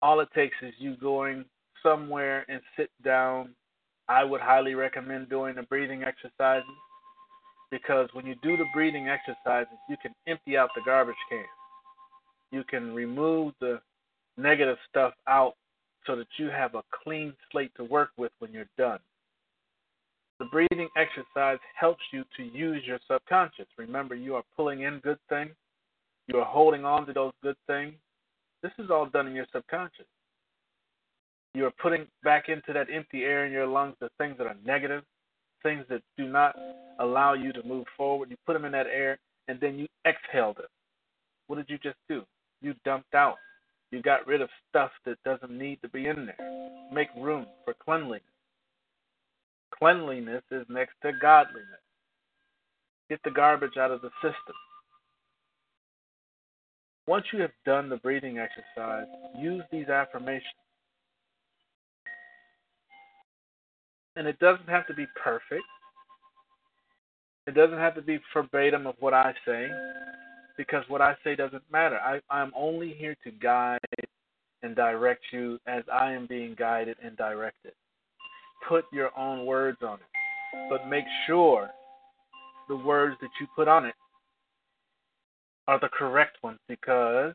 All 0.01 0.19
it 0.19 0.29
takes 0.35 0.55
is 0.61 0.73
you 0.77 0.95
going 0.97 1.45
somewhere 1.81 2.45
and 2.49 2.61
sit 2.75 2.89
down. 3.03 3.55
I 4.07 4.23
would 4.23 4.41
highly 4.41 4.75
recommend 4.75 5.29
doing 5.29 5.55
the 5.55 5.63
breathing 5.63 6.03
exercises 6.03 6.69
because 7.71 8.07
when 8.13 8.25
you 8.25 8.35
do 8.41 8.55
the 8.55 8.65
breathing 8.73 9.09
exercises 9.09 9.73
you 9.89 9.97
can 10.01 10.13
empty 10.27 10.57
out 10.57 10.69
the 10.75 10.81
garbage 10.85 11.15
can. 11.29 11.43
You 12.51 12.63
can 12.63 12.93
remove 12.93 13.53
the 13.59 13.81
negative 14.37 14.77
stuff 14.89 15.13
out 15.27 15.55
so 16.07 16.15
that 16.15 16.27
you 16.37 16.49
have 16.49 16.73
a 16.73 16.83
clean 17.03 17.33
slate 17.51 17.71
to 17.75 17.83
work 17.83 18.09
with 18.17 18.31
when 18.39 18.51
you're 18.51 18.69
done. 18.77 18.99
The 20.39 20.45
breathing 20.45 20.87
exercise 20.95 21.59
helps 21.79 22.01
you 22.11 22.23
to 22.37 22.43
use 22.43 22.81
your 22.85 22.99
subconscious. 23.11 23.65
Remember, 23.77 24.15
you 24.15 24.35
are 24.35 24.43
pulling 24.55 24.83
in 24.83 24.99
good 24.99 25.19
things, 25.29 25.51
you 26.27 26.39
are 26.39 26.45
holding 26.45 26.85
on 26.85 27.05
to 27.07 27.13
those 27.13 27.33
good 27.43 27.55
things. 27.67 27.93
This 28.63 28.71
is 28.79 28.89
all 28.89 29.05
done 29.05 29.27
in 29.27 29.35
your 29.35 29.47
subconscious. 29.53 30.05
You 31.53 31.65
are 31.65 31.73
putting 31.81 32.05
back 32.23 32.49
into 32.49 32.73
that 32.73 32.87
empty 32.93 33.23
air 33.23 33.45
in 33.45 33.51
your 33.51 33.67
lungs 33.67 33.95
the 33.99 34.09
things 34.17 34.37
that 34.37 34.47
are 34.47 34.55
negative, 34.65 35.03
things 35.63 35.85
that 35.89 36.01
do 36.17 36.27
not 36.27 36.55
allow 36.99 37.33
you 37.33 37.51
to 37.53 37.63
move 37.63 37.85
forward. 37.95 38.29
You 38.29 38.37
put 38.45 38.53
them 38.53 38.65
in 38.65 38.71
that 38.73 38.87
air 38.87 39.17
and 39.47 39.59
then 39.59 39.79
you 39.79 39.87
exhale 40.05 40.53
them. 40.53 40.67
What 41.47 41.55
did 41.55 41.69
you 41.69 41.77
just 41.77 41.97
do? 42.09 42.23
You 42.61 42.75
dumped 42.83 43.15
out 43.15 43.37
you 43.91 44.01
got 44.01 44.27
rid 44.27 44.41
of 44.41 44.49
stuff 44.69 44.91
that 45.05 45.17
doesn't 45.23 45.57
need 45.57 45.81
to 45.81 45.89
be 45.89 46.07
in 46.07 46.25
there. 46.25 46.89
Make 46.91 47.07
room 47.17 47.45
for 47.63 47.73
cleanliness. 47.73 48.23
Cleanliness 49.77 50.43
is 50.51 50.65
next 50.69 50.93
to 51.03 51.11
godliness. 51.21 51.67
Get 53.09 53.19
the 53.23 53.31
garbage 53.31 53.77
out 53.77 53.91
of 53.91 54.01
the 54.01 54.09
system. 54.21 54.55
Once 57.07 57.25
you 57.31 57.41
have 57.41 57.51
done 57.65 57.87
the 57.87 57.97
breathing 57.97 58.37
exercise, 58.37 59.07
use 59.39 59.63
these 59.71 59.87
affirmations. 59.87 60.43
And 64.17 64.27
it 64.27 64.37
doesn't 64.39 64.67
have 64.67 64.87
to 64.87 64.93
be 64.93 65.05
perfect. 65.23 65.63
It 67.45 67.55
doesn't 67.55 67.77
have 67.77 67.95
to 67.95 68.01
be 68.01 68.19
verbatim 68.33 68.87
of 68.87 68.95
what 68.99 69.13
I 69.13 69.33
say 69.45 69.69
because 70.57 70.83
what 70.87 71.01
I 71.01 71.15
say 71.23 71.35
doesn't 71.35 71.63
matter. 71.71 71.97
I, 71.97 72.19
I'm 72.29 72.51
only 72.55 72.93
here 72.93 73.15
to 73.23 73.31
guide 73.31 73.79
and 74.63 74.75
direct 74.75 75.23
you 75.31 75.59
as 75.67 75.83
I 75.91 76.11
am 76.11 76.25
being 76.27 76.55
guided 76.57 76.97
and 77.03 77.15
directed. 77.15 77.73
Put 78.67 78.85
your 78.91 79.17
own 79.17 79.45
words 79.45 79.77
on 79.81 79.99
it, 79.99 80.69
but 80.69 80.89
make 80.89 81.05
sure 81.27 81.69
the 82.67 82.75
words 82.75 83.15
that 83.21 83.29
you 83.39 83.47
put 83.55 83.67
on 83.67 83.85
it 83.85 83.95
are 85.67 85.79
the 85.79 85.89
correct 85.89 86.37
ones 86.43 86.59
because 86.67 87.33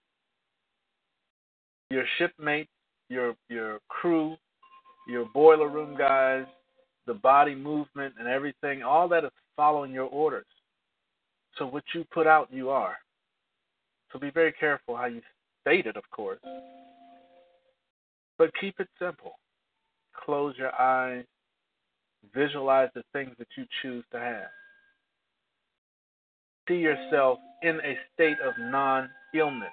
your 1.90 2.04
shipmates, 2.18 2.70
your 3.08 3.34
your 3.48 3.78
crew, 3.88 4.36
your 5.06 5.26
boiler 5.32 5.68
room 5.68 5.96
guys, 5.96 6.44
the 7.06 7.14
body 7.14 7.54
movement 7.54 8.14
and 8.18 8.26
everything, 8.28 8.82
all 8.82 9.08
that 9.08 9.24
is 9.24 9.30
following 9.56 9.92
your 9.92 10.06
orders. 10.06 10.46
So 11.58 11.66
what 11.66 11.84
you 11.94 12.04
put 12.12 12.26
out, 12.26 12.48
you 12.50 12.70
are. 12.70 12.96
So 14.12 14.18
be 14.18 14.30
very 14.30 14.52
careful 14.52 14.96
how 14.96 15.06
you 15.06 15.22
state 15.62 15.86
it, 15.86 15.96
of 15.96 16.04
course. 16.10 16.40
But 18.38 18.50
keep 18.60 18.78
it 18.78 18.88
simple. 18.98 19.32
Close 20.24 20.54
your 20.58 20.74
eyes. 20.80 21.24
Visualize 22.34 22.90
the 22.94 23.02
things 23.12 23.32
that 23.38 23.48
you 23.56 23.64
choose 23.80 24.04
to 24.12 24.18
have. 24.18 24.48
See 26.68 26.76
yourself 26.76 27.38
in 27.62 27.80
a 27.80 27.96
state 28.14 28.36
of 28.44 28.54
non 28.58 29.08
illness, 29.34 29.72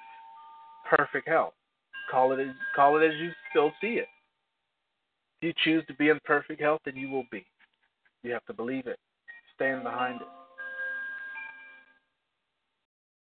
perfect 0.89 1.27
health. 1.27 1.53
Call 2.09 2.31
it, 2.33 2.39
as, 2.39 2.55
call 2.75 2.99
it 2.99 3.05
as 3.05 3.13
you 3.19 3.29
still 3.51 3.71
see 3.79 3.99
it. 3.99 4.07
If 5.41 5.47
you 5.47 5.53
choose 5.63 5.85
to 5.87 5.93
be 5.93 6.09
in 6.09 6.19
perfect 6.25 6.59
health, 6.59 6.81
then 6.85 6.95
you 6.95 7.09
will 7.09 7.25
be. 7.31 7.45
You 8.23 8.31
have 8.31 8.45
to 8.45 8.53
believe 8.53 8.87
it, 8.87 8.97
stand 9.55 9.83
behind 9.83 10.21
it. 10.21 10.27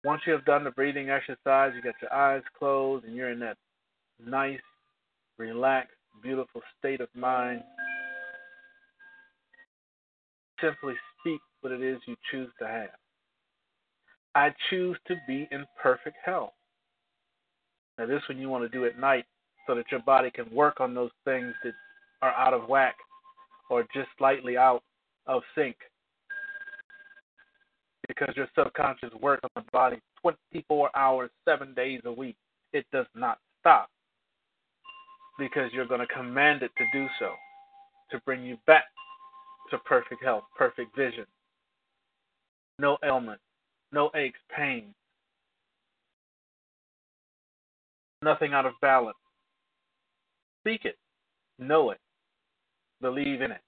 Once 0.06 0.22
you 0.24 0.32
have 0.32 0.44
done 0.44 0.62
the 0.62 0.70
breathing 0.70 1.10
exercise, 1.10 1.72
you 1.74 1.82
got 1.82 2.00
your 2.00 2.14
eyes 2.14 2.42
closed 2.56 3.04
and 3.04 3.16
you're 3.16 3.32
in 3.32 3.40
that 3.40 3.56
nice, 4.24 4.60
relaxed, 5.36 5.96
beautiful 6.22 6.60
state 6.78 7.00
of 7.00 7.08
mind. 7.16 7.60
Simply 10.62 10.94
speak 11.18 11.40
what 11.60 11.72
it 11.72 11.82
is 11.82 11.98
you 12.06 12.14
choose 12.30 12.48
to 12.60 12.68
have. 12.68 12.90
I 14.36 14.54
choose 14.70 14.96
to 15.08 15.16
be 15.26 15.48
in 15.50 15.64
perfect 15.82 16.18
health. 16.24 16.52
Now, 17.98 18.06
this 18.06 18.22
one 18.28 18.38
you 18.38 18.48
want 18.48 18.62
to 18.62 18.68
do 18.68 18.84
at 18.84 19.00
night 19.00 19.24
so 19.66 19.74
that 19.74 19.90
your 19.90 20.02
body 20.02 20.30
can 20.30 20.48
work 20.54 20.80
on 20.80 20.94
those 20.94 21.10
things 21.24 21.52
that 21.64 21.72
are 22.22 22.32
out 22.32 22.54
of 22.54 22.68
whack 22.68 22.94
or 23.70 23.82
just 23.92 24.08
slightly 24.18 24.56
out 24.56 24.84
of 25.26 25.42
sync 25.56 25.74
because 28.08 28.34
your 28.36 28.48
subconscious 28.58 29.10
works 29.20 29.42
on 29.44 29.64
the 29.64 29.70
body 29.72 29.98
24 30.22 30.90
hours, 30.96 31.30
seven 31.46 31.74
days 31.74 32.00
a 32.04 32.12
week. 32.12 32.36
It 32.72 32.84
does 32.92 33.06
not 33.14 33.38
stop 33.60 33.88
because 35.38 35.70
you're 35.72 35.86
going 35.86 36.00
to 36.00 36.06
command 36.06 36.62
it 36.62 36.70
to 36.76 36.84
do 36.92 37.06
so 37.18 37.30
to 38.10 38.20
bring 38.24 38.44
you 38.44 38.56
back 38.66 38.84
to 39.70 39.78
perfect 39.78 40.22
health, 40.22 40.44
perfect 40.56 40.96
vision. 40.96 41.24
No 42.78 42.98
ailment, 43.04 43.40
no 43.92 44.10
aches, 44.14 44.38
pain, 44.54 44.94
nothing 48.22 48.52
out 48.52 48.66
of 48.66 48.72
balance. 48.82 49.16
Speak 50.62 50.84
it, 50.84 50.96
know 51.58 51.90
it, 51.90 51.98
believe 53.00 53.40
in 53.40 53.50
it. 53.52 53.60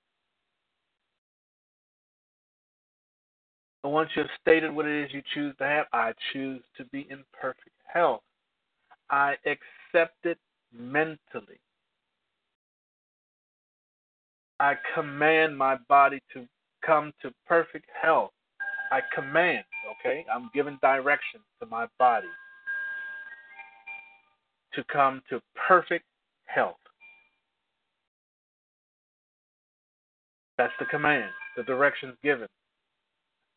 Once 3.85 4.11
you 4.16 4.23
have 4.23 4.30
stated 4.40 4.75
what 4.75 4.87
it 4.87 5.04
is 5.04 5.12
you 5.12 5.23
choose 5.35 5.54
to 5.58 5.64
have, 5.64 5.87
I 5.92 6.12
choose 6.32 6.62
to 6.76 6.85
be 6.87 7.06
in 7.11 7.25
perfect 7.32 7.76
health. 7.87 8.23
I 9.11 9.35
accept 9.47 10.16
it 10.25 10.38
mentally. 10.73 11.61
I 14.61 14.75
command 14.94 15.56
my 15.56 15.76
body 15.88 16.20
to 16.35 16.47
come 16.85 17.12
to 17.23 17.32
perfect 17.47 17.87
health. 18.00 18.32
I 18.90 19.00
command, 19.14 19.64
okay? 20.00 20.25
I'm 20.35 20.50
giving 20.52 20.78
direction 20.82 21.40
to 21.61 21.66
my 21.66 21.87
body 21.99 22.28
to 24.75 24.85
come 24.92 25.23
to 25.30 25.40
perfect 25.68 26.04
health. 26.47 26.76
That's 30.56 30.73
the 30.80 30.87
command, 30.87 31.30
the 31.56 31.62
directions 31.62 32.16
given. 32.23 32.49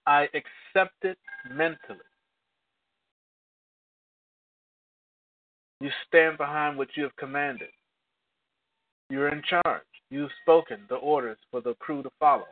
I 0.05 0.27
accept 0.33 1.03
it 1.03 1.17
mentally. 1.53 1.99
You 5.79 5.89
stand 6.07 6.37
behind 6.37 6.77
what 6.77 6.89
you 6.95 7.03
have 7.03 7.15
commanded. 7.15 7.69
You're 9.09 9.29
in 9.29 9.41
charge. 9.49 9.81
You've 10.09 10.29
spoken 10.41 10.81
the 10.89 10.95
orders 10.95 11.37
for 11.49 11.61
the 11.61 11.73
crew 11.75 12.03
to 12.03 12.09
follow. 12.19 12.45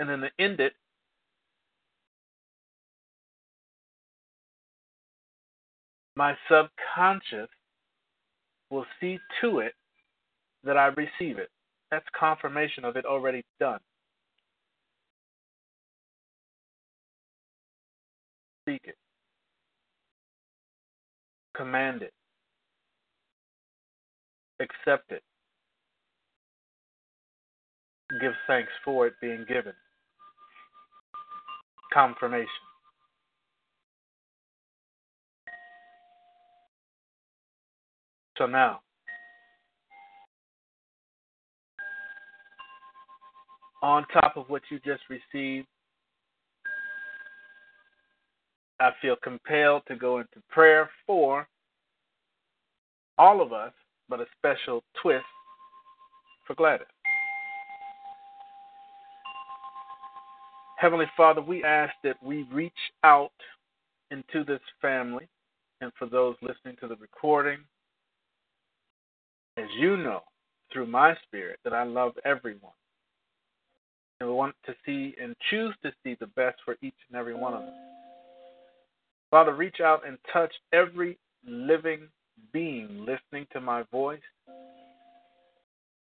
And 0.00 0.08
then 0.08 0.20
to 0.20 0.30
end 0.38 0.60
it, 0.60 0.72
my 6.16 6.36
subconscious 6.50 7.48
will 8.70 8.86
see 9.00 9.18
to 9.40 9.60
it 9.60 9.74
that 10.64 10.76
I 10.76 10.86
receive 10.86 11.38
it. 11.38 11.50
That's 11.90 12.06
confirmation 12.18 12.84
of 12.84 12.96
it 12.96 13.06
already 13.06 13.44
done. 13.58 13.80
Speak 18.62 18.82
it. 18.84 18.96
Command 21.56 22.02
it. 22.02 22.12
Accept 24.60 25.10
it. 25.12 25.22
Give 28.20 28.32
thanks 28.46 28.70
for 28.84 29.06
it 29.06 29.14
being 29.20 29.44
given. 29.48 29.72
Confirmation. 31.92 32.48
So 38.36 38.46
now, 38.46 38.80
on 43.82 44.04
top 44.12 44.36
of 44.36 44.48
what 44.48 44.62
you 44.70 44.80
just 44.84 45.02
received, 45.08 45.66
I 48.80 48.90
feel 49.02 49.16
compelled 49.22 49.82
to 49.88 49.96
go 49.96 50.18
into 50.18 50.40
prayer 50.48 50.88
for 51.06 51.46
all 53.18 53.40
of 53.42 53.52
us, 53.52 53.72
but 54.08 54.20
a 54.20 54.26
special 54.38 54.84
twist 55.02 55.24
for 56.46 56.54
Gladys. 56.54 56.86
Heavenly 60.78 61.06
Father, 61.16 61.40
we 61.40 61.64
ask 61.64 61.92
that 62.04 62.22
we 62.22 62.44
reach 62.52 62.72
out 63.02 63.32
into 64.12 64.44
this 64.44 64.60
family 64.80 65.28
and 65.80 65.92
for 65.98 66.06
those 66.06 66.36
listening 66.40 66.76
to 66.80 66.86
the 66.86 66.96
recording, 66.96 67.58
as 69.56 69.66
you 69.78 69.96
know 69.96 70.20
through 70.72 70.86
my 70.86 71.16
spirit 71.26 71.58
that 71.64 71.72
I 71.72 71.82
love 71.82 72.12
everyone 72.24 72.72
and 74.20 74.28
we 74.28 74.34
want 74.34 74.54
to 74.66 74.74
see 74.84 75.14
and 75.22 75.36
choose 75.50 75.74
to 75.82 75.92
see 76.02 76.16
the 76.18 76.26
best 76.28 76.58
for 76.64 76.76
each 76.82 76.94
and 77.08 77.18
every 77.18 77.34
one 77.34 77.54
of 77.54 77.62
us. 77.62 77.74
Father, 79.30 79.54
reach 79.54 79.80
out 79.80 80.06
and 80.06 80.18
touch 80.32 80.52
every 80.72 81.18
living 81.46 82.08
being 82.52 83.06
listening 83.06 83.46
to 83.52 83.60
my 83.60 83.82
voice 83.92 84.20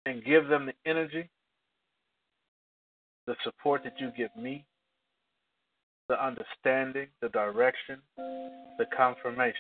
and 0.06 0.24
give 0.24 0.48
them 0.48 0.66
the 0.66 0.90
energy, 0.90 1.30
the 3.26 3.36
support 3.44 3.84
that 3.84 3.94
you 4.00 4.12
give 4.16 4.36
me, 4.36 4.66
the 6.10 6.24
understanding, 6.24 7.08
the 7.22 7.30
direction, 7.30 8.00
the 8.18 8.86
confirmation. 8.96 9.56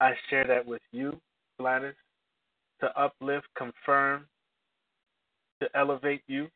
I 0.00 0.12
share 0.30 0.46
that 0.46 0.64
with 0.64 0.82
you, 0.92 1.18
Gladys, 1.58 1.94
to 2.80 3.00
uplift, 3.00 3.46
confirm, 3.56 4.26
to 5.60 5.68
elevate 5.74 6.22
you. 6.26 6.48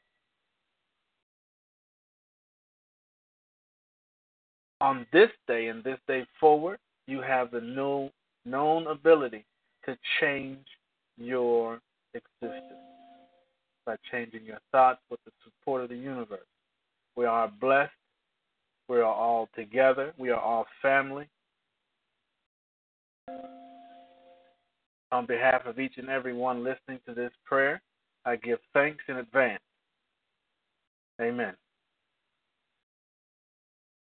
On 4.80 5.06
this 5.12 5.30
day 5.46 5.68
and 5.68 5.84
this 5.84 5.98
day 6.08 6.26
forward, 6.40 6.78
you 7.06 7.20
have 7.20 7.50
the 7.50 7.60
new 7.60 8.10
known 8.44 8.88
ability 8.88 9.44
to 9.84 9.96
change 10.20 10.66
your 11.16 11.80
existence 12.14 12.64
by 13.86 13.96
changing 14.10 14.44
your 14.44 14.58
thoughts 14.70 15.00
with 15.10 15.20
the 15.24 15.32
support 15.44 15.82
of 15.82 15.88
the 15.88 15.96
universe. 15.96 16.40
We 17.16 17.26
are 17.26 17.50
blessed. 17.60 17.92
We 18.88 18.98
are 18.98 19.04
all 19.04 19.48
together. 19.54 20.12
We 20.18 20.30
are 20.30 20.40
all 20.40 20.66
family. 20.80 21.28
On 25.10 25.26
behalf 25.26 25.66
of 25.66 25.78
each 25.78 25.98
and 25.98 26.08
every 26.08 26.32
one 26.32 26.64
listening 26.64 26.98
to 27.06 27.14
this 27.14 27.32
prayer, 27.44 27.80
I 28.24 28.36
give 28.36 28.58
thanks 28.72 29.02
in 29.08 29.16
advance. 29.16 29.62
Amen. 31.20 31.54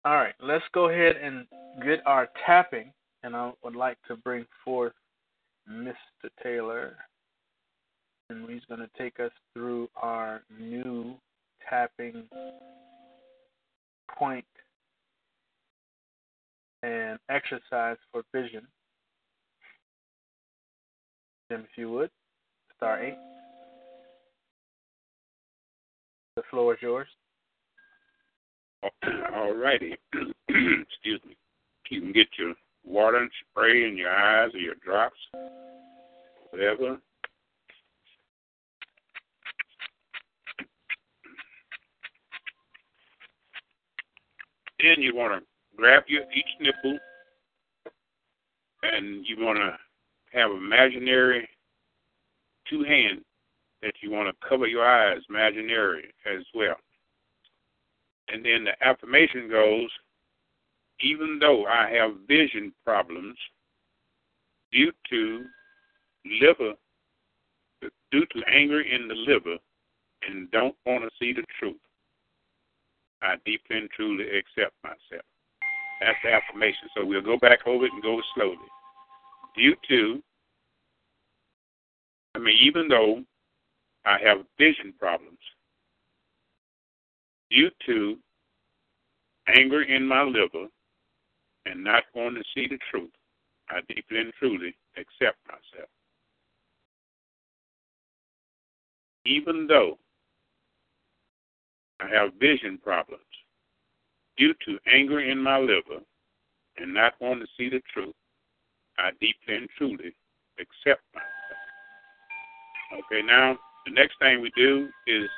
All 0.04 0.16
right, 0.16 0.34
let's 0.42 0.64
go 0.72 0.90
ahead 0.90 1.16
and 1.16 1.46
get 1.82 2.06
our 2.06 2.28
tapping, 2.44 2.92
and 3.22 3.34
I 3.34 3.52
would 3.62 3.74
like 3.74 3.96
to 4.08 4.16
bring 4.16 4.44
forth 4.62 4.92
Mr. 5.70 5.94
Taylor, 6.42 6.96
and 8.28 8.48
he's 8.48 8.64
going 8.68 8.80
to 8.80 8.90
take 8.98 9.18
us 9.18 9.32
through 9.54 9.88
our 9.96 10.42
new 10.60 11.14
tapping 11.68 12.24
point 14.18 14.44
and 16.82 17.18
exercise 17.30 17.96
for 18.12 18.22
vision. 18.32 18.66
Jim, 21.50 21.60
if 21.60 21.78
you 21.78 21.90
would, 21.90 22.10
star 22.76 23.02
eight. 23.02 23.16
The 26.36 26.42
floor 26.50 26.74
is 26.74 26.82
yours. 26.82 27.06
All 29.34 29.54
righty. 29.54 29.94
Excuse 30.48 31.20
me. 31.24 31.36
You 31.90 32.00
can 32.00 32.12
get 32.12 32.26
your 32.36 32.54
water 32.84 33.18
and 33.18 33.30
spray 33.50 33.88
in 33.88 33.96
your 33.96 34.10
eyes 34.10 34.50
or 34.52 34.58
your 34.58 34.74
drops, 34.84 35.18
whatever. 36.50 36.98
Then 44.80 44.96
you 44.98 45.14
want 45.14 45.40
to 45.40 45.46
grab 45.76 46.02
your 46.08 46.22
each 46.32 46.44
nipple 46.60 46.98
and 48.82 49.24
you 49.24 49.36
want 49.38 49.58
to 49.58 49.76
have 50.36 50.50
imaginary 50.50 51.48
two 52.68 52.82
hands 52.82 53.22
that 53.84 53.92
you 54.00 54.10
want 54.10 54.28
to 54.28 54.48
cover 54.48 54.66
your 54.66 54.84
eyes, 54.84 55.20
imaginary 55.28 56.10
as 56.26 56.42
well. 56.54 56.76
And 58.28 58.42
then 58.42 58.64
the 58.64 58.86
affirmation 58.86 59.48
goes, 59.50 59.90
even 61.00 61.38
though 61.38 61.66
I 61.66 61.90
have 61.90 62.12
vision 62.26 62.72
problems 62.82 63.36
due 64.72 64.90
to 65.10 65.44
liver, 66.40 66.72
due 68.10 68.24
to 68.24 68.42
anger 68.50 68.80
in 68.80 69.06
the 69.06 69.14
liver, 69.14 69.58
and 70.26 70.50
don't 70.50 70.74
want 70.86 71.04
to 71.04 71.10
see 71.20 71.34
the 71.34 71.44
truth, 71.58 71.76
I 73.20 73.34
deeply 73.44 73.76
and 73.76 73.90
truly 73.90 74.24
accept 74.24 74.74
myself. 74.82 75.26
That's 76.00 76.16
the 76.24 76.32
affirmation. 76.32 76.88
So 76.96 77.04
we'll 77.04 77.20
go 77.20 77.36
back 77.36 77.66
over 77.66 77.84
it 77.84 77.92
and 77.92 78.02
go 78.02 78.20
slowly. 78.34 78.56
Due 79.54 79.76
to, 79.88 80.22
I 82.34 82.38
mean, 82.38 82.56
even 82.62 82.88
though 82.88 83.22
I 84.06 84.18
have 84.24 84.44
vision 84.58 84.92
problems, 84.98 85.38
due 87.50 87.70
to 87.86 88.16
anger 89.48 89.82
in 89.82 90.06
my 90.06 90.22
liver 90.22 90.68
and 91.66 91.82
not 91.82 92.04
wanting 92.14 92.42
to 92.42 92.48
see 92.54 92.66
the 92.68 92.78
truth, 92.90 93.10
I 93.70 93.80
deeply 93.88 94.18
and 94.18 94.32
truly 94.38 94.76
accept 94.96 95.38
myself. 95.46 95.88
Even 99.24 99.66
though 99.66 99.98
I 102.00 102.08
have 102.08 102.34
vision 102.38 102.78
problems 102.82 103.22
due 104.36 104.52
to 104.66 104.78
anger 104.86 105.20
in 105.20 105.38
my 105.38 105.58
liver 105.58 106.02
and 106.76 106.92
not 106.92 107.14
wanting 107.20 107.46
to 107.46 107.52
see 107.56 107.70
the 107.70 107.80
truth, 107.92 108.14
I 108.98 109.10
deeply 109.20 109.56
and 109.56 109.68
truly 109.78 110.14
accept 110.58 111.02
myself. 111.14 111.30
Okay, 113.10 113.22
now 113.26 113.58
the 113.86 113.92
next 113.92 114.18
thing 114.18 114.40
we 114.40 114.50
do 114.56 114.88
is 115.06 115.28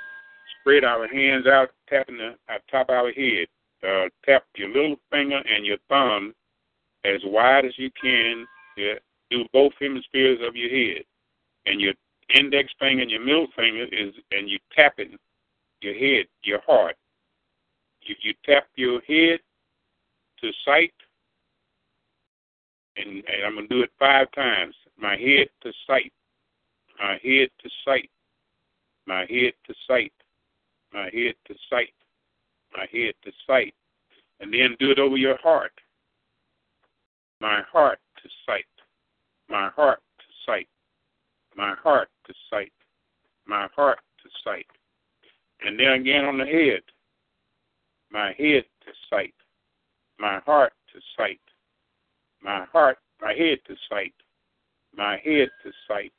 spread 0.60 0.84
our 0.84 1.06
hands 1.08 1.46
out, 1.46 1.70
tapping 1.88 2.18
the 2.18 2.34
uh, 2.48 2.58
top 2.70 2.88
of 2.88 2.94
our 2.94 3.12
head. 3.12 3.46
Uh, 3.86 4.08
tap 4.24 4.44
your 4.56 4.68
little 4.68 4.96
finger 5.10 5.36
and 5.36 5.66
your 5.66 5.76
thumb 5.88 6.34
as 7.04 7.20
wide 7.24 7.64
as 7.64 7.78
you 7.78 7.90
can. 8.00 8.46
Yeah, 8.76 8.94
do 9.30 9.44
both 9.52 9.72
hemispheres 9.80 10.38
of 10.46 10.56
your 10.56 10.70
head, 10.70 11.02
and 11.66 11.80
your 11.80 11.94
index 12.34 12.72
finger 12.78 13.02
and 13.02 13.10
your 13.10 13.24
middle 13.24 13.46
finger 13.54 13.84
is, 13.84 14.14
and 14.32 14.48
you 14.48 14.58
tap 14.74 14.94
it, 14.98 15.08
your 15.80 15.94
head, 15.94 16.26
your 16.42 16.60
heart. 16.66 16.96
You, 18.02 18.14
you 18.22 18.34
tap 18.44 18.66
your 18.76 19.00
head 19.02 19.40
to 20.40 20.50
sight, 20.64 20.92
and, 22.96 23.08
and 23.08 23.44
I'm 23.46 23.54
gonna 23.54 23.68
do 23.68 23.82
it 23.82 23.90
five 23.98 24.30
times. 24.32 24.74
My 24.98 25.16
head 25.16 25.48
to 25.62 25.72
sight, 25.86 26.12
my 26.98 27.18
head 27.22 27.48
to 27.62 27.70
sight, 27.84 28.10
my 29.06 29.20
head 29.20 29.52
to 29.66 29.74
sight, 29.86 30.12
my 30.92 31.04
head 31.04 31.34
to 31.46 31.54
sight, 31.70 31.94
my 32.76 32.86
head 32.92 33.14
to 33.24 33.32
sight, 33.46 33.74
and 34.40 34.52
then 34.52 34.76
do 34.78 34.90
it 34.90 34.98
over 34.98 35.16
your 35.16 35.38
heart. 35.38 35.72
My 37.40 37.62
heart 37.70 37.98
to 38.22 38.28
sight, 38.46 38.64
my 39.48 39.68
heart 39.70 40.00
to 40.18 40.24
sight, 40.44 40.68
my 41.54 41.74
heart 41.74 42.08
to 42.26 42.34
sight, 42.50 42.72
my 43.46 43.68
heart 43.74 44.00
to 44.22 44.28
sight, 44.42 44.66
and 45.64 45.78
then 45.78 45.92
again 45.92 46.24
on 46.24 46.38
the 46.38 46.46
head. 46.46 46.82
My 48.10 48.28
head 48.38 48.64
to 48.84 48.92
sight, 49.10 49.34
my 50.18 50.38
heart 50.46 50.72
to 50.92 51.00
sight, 51.16 51.40
my 52.40 52.64
heart, 52.72 52.98
my 53.20 53.34
head 53.34 53.58
to 53.66 53.74
sight, 53.88 54.14
my 54.94 55.18
head 55.24 55.48
to 55.64 55.72
sight, 55.88 56.12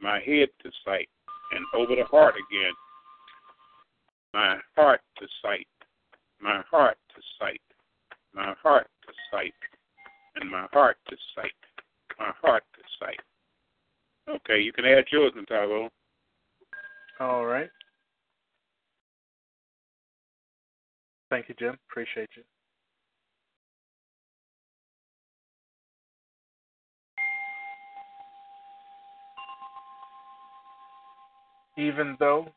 my 0.00 0.20
head 0.20 0.48
to 0.62 0.70
sight, 0.84 1.08
and 1.52 1.64
over 1.74 1.94
the 1.94 2.04
heart 2.04 2.34
again. 2.34 2.72
My 4.34 4.58
heart 4.76 5.00
to 5.18 5.26
sight, 5.42 5.66
my 6.40 6.62
heart 6.70 6.96
to 7.14 7.22
sight, 7.38 7.60
my 8.34 8.54
heart 8.62 8.86
to 9.06 9.12
sight, 9.30 9.54
and 10.36 10.50
my 10.50 10.66
heart 10.72 10.96
to 11.08 11.16
sight, 11.34 11.52
my 12.18 12.32
heart 12.40 12.64
to 12.74 12.82
sight. 12.98 13.20
Okay, 14.28 14.60
you 14.60 14.72
can 14.72 14.86
add 14.86 15.04
yours, 15.12 15.32
Muntavo. 15.36 15.88
All 17.20 17.44
right. 17.44 17.68
Thank 21.28 21.48
you, 21.48 21.54
Jim. 21.58 21.78
Appreciate 21.90 22.30
you. 22.36 22.42
Even 31.76 32.16
though 32.18 32.48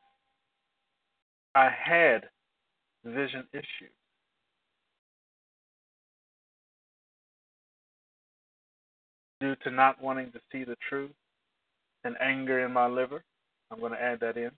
I 1.53 1.69
had 1.69 2.25
vision 3.05 3.47
issues, 3.53 3.95
due 9.39 9.55
to 9.63 9.71
not 9.71 10.01
wanting 10.01 10.31
to 10.31 10.39
see 10.51 10.63
the 10.63 10.75
truth 10.89 11.11
and 12.03 12.15
anger 12.21 12.65
in 12.65 12.73
my 12.73 12.87
liver, 12.87 13.23
I'm 13.71 13.79
going 13.79 13.91
to 13.91 14.01
add 14.01 14.19
that 14.21 14.37
in. 14.37 14.51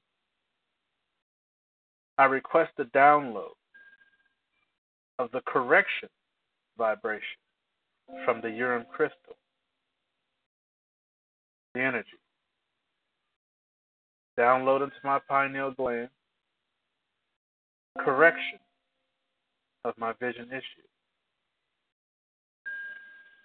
I 2.17 2.26
request 2.26 2.72
a 2.80 2.86
download 2.86 3.56
of 5.20 5.32
the 5.32 5.41
correction 5.46 6.10
vibration 6.78 7.38
from 8.26 8.41
the 8.41 8.50
Urim 8.50 8.86
crystal, 8.91 9.36
the 11.74 11.82
energy. 11.82 12.08
Download 14.38 14.84
into 14.84 14.95
my 15.04 15.19
pineal 15.28 15.71
gland 15.71 16.10
correction 17.97 18.60
of 19.84 19.97
my 19.97 20.13
vision 20.19 20.47
issue. 20.52 20.88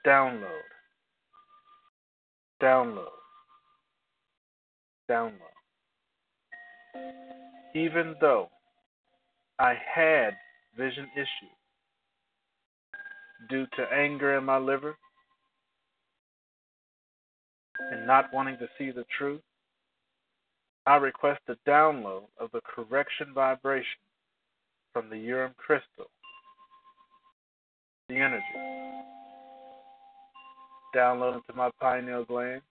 Download. 0.06 0.48
Download. 2.60 3.06
Download. 5.10 5.32
Even 7.74 8.14
though 8.20 8.50
I 9.58 9.74
had 9.94 10.36
vision 10.76 11.06
issues, 11.14 11.56
due 13.48 13.66
to 13.76 13.82
anger 13.92 14.36
in 14.36 14.44
my 14.44 14.58
liver 14.58 14.96
and 17.90 18.06
not 18.06 18.32
wanting 18.32 18.58
to 18.58 18.68
see 18.78 18.90
the 18.90 19.04
truth, 19.18 19.40
I 20.84 20.96
request 20.96 21.40
a 21.48 21.54
download 21.68 22.24
of 22.40 22.50
the 22.52 22.60
correction 22.62 23.28
vibration 23.32 24.00
from 24.92 25.08
the 25.08 25.16
Urim 25.16 25.54
crystal, 25.56 26.10
the 28.08 28.16
energy. 28.16 28.42
Download 30.94 31.36
into 31.36 31.54
my 31.54 31.70
pineal 31.80 32.24
gland, 32.24 32.62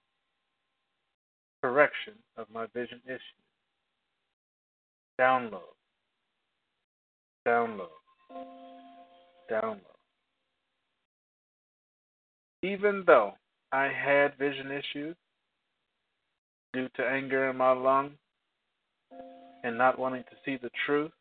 correction 1.63 2.13
of 2.38 2.47
my 2.54 2.65
vision 2.74 3.00
issues. 3.06 3.21
Download, 5.19 5.62
download, 7.47 7.88
download. 9.50 9.80
Even 12.62 13.04
though 13.08 13.34
I 13.71 13.86
had 13.86 14.38
vision 14.38 14.69
issues 14.69 15.15
due 16.73 16.89
to 16.95 17.03
anger 17.03 17.49
in 17.49 17.57
my 17.57 17.71
lungs 17.71 18.17
and 19.63 19.77
not 19.77 19.99
wanting 19.99 20.23
to 20.23 20.36
see 20.45 20.57
the 20.62 20.69
truth, 20.86 21.12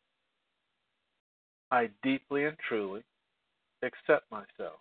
I 1.70 1.88
deeply 2.02 2.44
and 2.44 2.56
truly 2.68 3.02
accept 3.82 4.30
myself. 4.30 4.80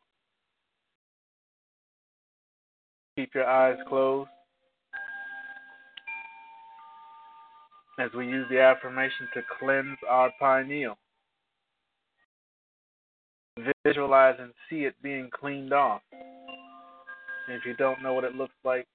Keep 3.16 3.36
your 3.36 3.46
eyes 3.46 3.78
closed 3.88 4.30
as 8.00 8.10
we 8.16 8.28
use 8.28 8.48
the 8.50 8.62
affirmation 8.62 9.28
to 9.34 9.42
cleanse 9.60 9.98
our 10.10 10.32
pineal. 10.40 10.98
Visualize 13.86 14.36
and 14.40 14.54
see 14.70 14.86
it 14.86 14.96
being 15.04 15.30
cleaned 15.38 15.74
off. 15.74 16.02
And 16.14 17.58
if 17.58 17.66
you 17.66 17.76
don't 17.76 18.02
know 18.02 18.14
what 18.14 18.24
it 18.24 18.36
looks 18.36 18.54
like, 18.64 18.88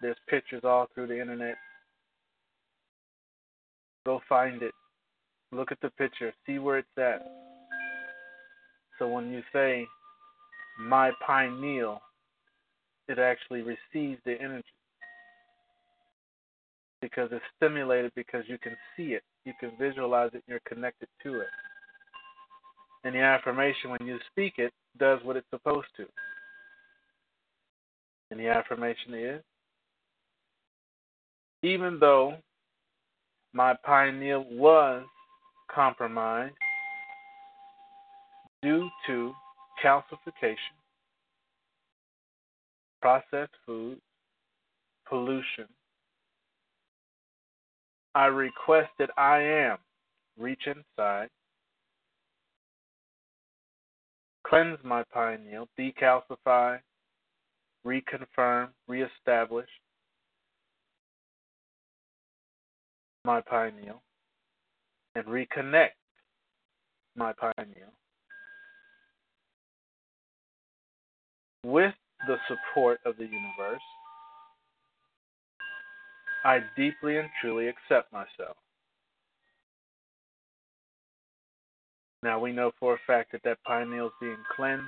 there's 0.00 0.16
pictures 0.28 0.62
all 0.64 0.88
through 0.94 1.08
the 1.08 1.20
internet. 1.20 1.56
Go 4.06 4.20
find 4.28 4.62
it. 4.62 4.72
Look 5.52 5.72
at 5.72 5.80
the 5.80 5.90
picture. 5.90 6.32
See 6.46 6.58
where 6.58 6.78
it's 6.78 6.88
at. 6.98 7.22
So 8.98 9.08
when 9.08 9.30
you 9.30 9.42
say, 9.52 9.86
my 10.78 11.10
pineal, 11.26 12.00
it 13.08 13.18
actually 13.18 13.62
receives 13.62 14.20
the 14.24 14.40
energy. 14.40 14.64
Because 17.00 17.28
it's 17.32 17.44
stimulated 17.56 18.12
because 18.16 18.44
you 18.46 18.58
can 18.58 18.76
see 18.96 19.12
it, 19.12 19.22
you 19.44 19.52
can 19.60 19.72
visualize 19.78 20.30
it, 20.32 20.42
you're 20.48 20.60
connected 20.66 21.08
to 21.22 21.40
it. 21.40 21.48
And 23.04 23.14
the 23.14 23.20
affirmation, 23.20 23.90
when 23.90 24.06
you 24.06 24.18
speak 24.30 24.54
it, 24.56 24.72
does 24.98 25.20
what 25.22 25.36
it's 25.36 25.46
supposed 25.50 25.88
to. 25.98 26.06
And 28.30 28.40
the 28.40 28.48
affirmation 28.48 29.14
is 29.14 29.42
even 31.64 31.98
though 31.98 32.36
my 33.54 33.74
pineal 33.86 34.44
was 34.50 35.02
compromised 35.74 36.54
due 38.62 38.86
to 39.06 39.32
calcification, 39.82 40.76
processed 43.00 43.54
food, 43.64 43.98
pollution. 45.08 45.66
I 48.14 48.26
request 48.26 48.90
that 48.98 49.10
I 49.16 49.40
am 49.40 49.78
reach 50.38 50.66
inside, 50.66 51.28
cleanse 54.46 54.78
my 54.84 55.02
pineal, 55.14 55.66
decalcify, 55.80 56.78
reconfirm, 57.86 58.68
reestablish 58.86 59.68
my 63.24 63.40
pineal, 63.40 64.02
and 65.14 65.24
reconnect 65.26 65.90
my 67.16 67.32
pineal 67.32 67.92
with 71.64 71.94
the 72.26 72.36
support 72.48 73.00
of 73.04 73.16
the 73.16 73.24
universe. 73.24 73.82
I 76.44 76.60
deeply 76.76 77.16
and 77.16 77.28
truly 77.40 77.68
accept 77.68 78.12
myself. 78.12 78.56
Now 82.22 82.38
we 82.38 82.52
know 82.52 82.72
for 82.78 82.94
a 82.94 82.98
fact 83.06 83.32
that 83.32 83.42
that 83.44 83.58
pineal 83.66 84.06
is 84.06 84.12
being 84.20 84.36
cleansed, 84.54 84.84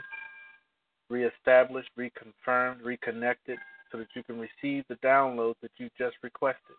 reestablished, 1.08 1.90
reconfirmed, 1.98 2.84
reconnected, 2.84 3.58
so 3.90 3.98
that 3.98 4.08
you 4.14 4.22
can 4.22 4.38
receive 4.38 4.84
the 4.88 4.96
download 4.96 5.54
that 5.62 5.70
you 5.78 5.88
just 5.98 6.16
requested. 6.22 6.76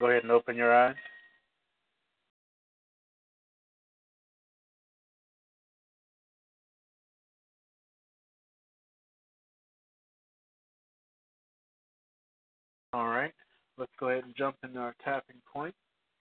Go 0.00 0.10
ahead 0.10 0.24
and 0.24 0.32
open 0.32 0.56
your 0.56 0.74
eyes. 0.74 0.94
All 12.92 13.08
right, 13.08 13.32
let's 13.76 13.92
go 14.00 14.08
ahead 14.08 14.24
and 14.24 14.34
jump 14.36 14.56
into 14.64 14.78
our 14.78 14.94
tapping 15.04 15.36
point. 15.52 15.74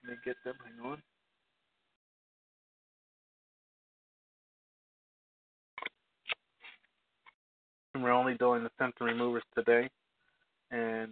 Let 0.03 0.11
me 0.11 0.17
get 0.25 0.35
them. 0.43 0.55
Hang 0.63 0.91
on. 0.91 1.01
We're 8.03 8.11
only 8.11 8.35
doing 8.35 8.63
the 8.63 8.69
symptom 8.77 9.07
removers 9.07 9.43
today, 9.55 9.89
and 10.71 11.11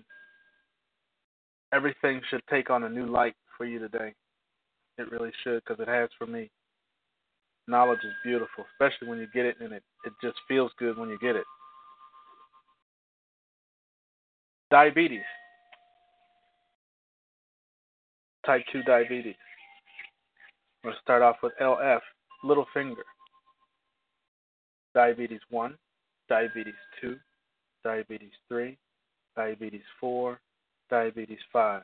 everything 1.73 2.21
should 2.29 2.41
take 2.49 2.69
on 2.69 2.83
a 2.83 2.89
new 2.89 3.05
light 3.05 3.35
for 3.57 3.65
you 3.65 3.79
today. 3.79 4.13
It 4.97 5.11
really 5.11 5.31
should, 5.43 5.63
because 5.65 5.81
it 5.81 5.87
has 5.87 6.09
for 6.17 6.27
me. 6.27 6.49
Knowledge 7.67 7.99
is 8.03 8.13
beautiful, 8.23 8.65
especially 8.73 9.07
when 9.07 9.19
you 9.19 9.27
get 9.33 9.45
it, 9.45 9.55
and 9.59 9.73
it, 9.73 9.83
it 10.05 10.13
just 10.21 10.37
feels 10.47 10.71
good 10.77 10.97
when 10.97 11.09
you 11.09 11.17
get 11.19 11.35
it. 11.35 11.45
Diabetes. 14.69 15.21
type 18.45 18.63
2 18.71 18.83
diabetes. 18.83 19.35
We're 20.83 20.91
going 20.91 20.95
to 20.95 21.01
start 21.01 21.21
off 21.21 21.37
with 21.41 21.53
LF, 21.61 21.99
little 22.43 22.65
finger. 22.73 23.03
Diabetes 24.93 25.39
1, 25.49 25.75
diabetes 26.29 26.73
2, 27.01 27.15
diabetes 27.83 28.31
3, 28.49 28.77
diabetes 29.35 29.81
4, 29.99 30.39
diabetes 30.93 31.39
5. 31.51 31.81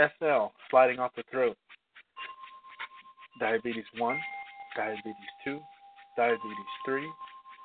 SL, 0.00 0.46
sliding 0.70 0.98
off 0.98 1.10
the 1.14 1.22
throat. 1.30 1.58
Diabetes 3.38 3.84
1, 3.98 4.18
diabetes 4.74 5.14
2, 5.44 5.60
diabetes 6.16 6.72
3, 6.86 7.02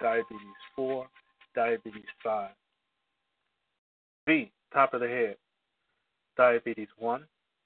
diabetes 0.02 0.60
4, 0.76 1.08
diabetes 1.56 2.04
5. 2.22 2.50
V, 4.28 4.52
top 4.74 4.94
of 4.94 5.00
the 5.00 5.08
head. 5.08 5.38
Diabetes 6.36 6.90
1, 6.98 7.24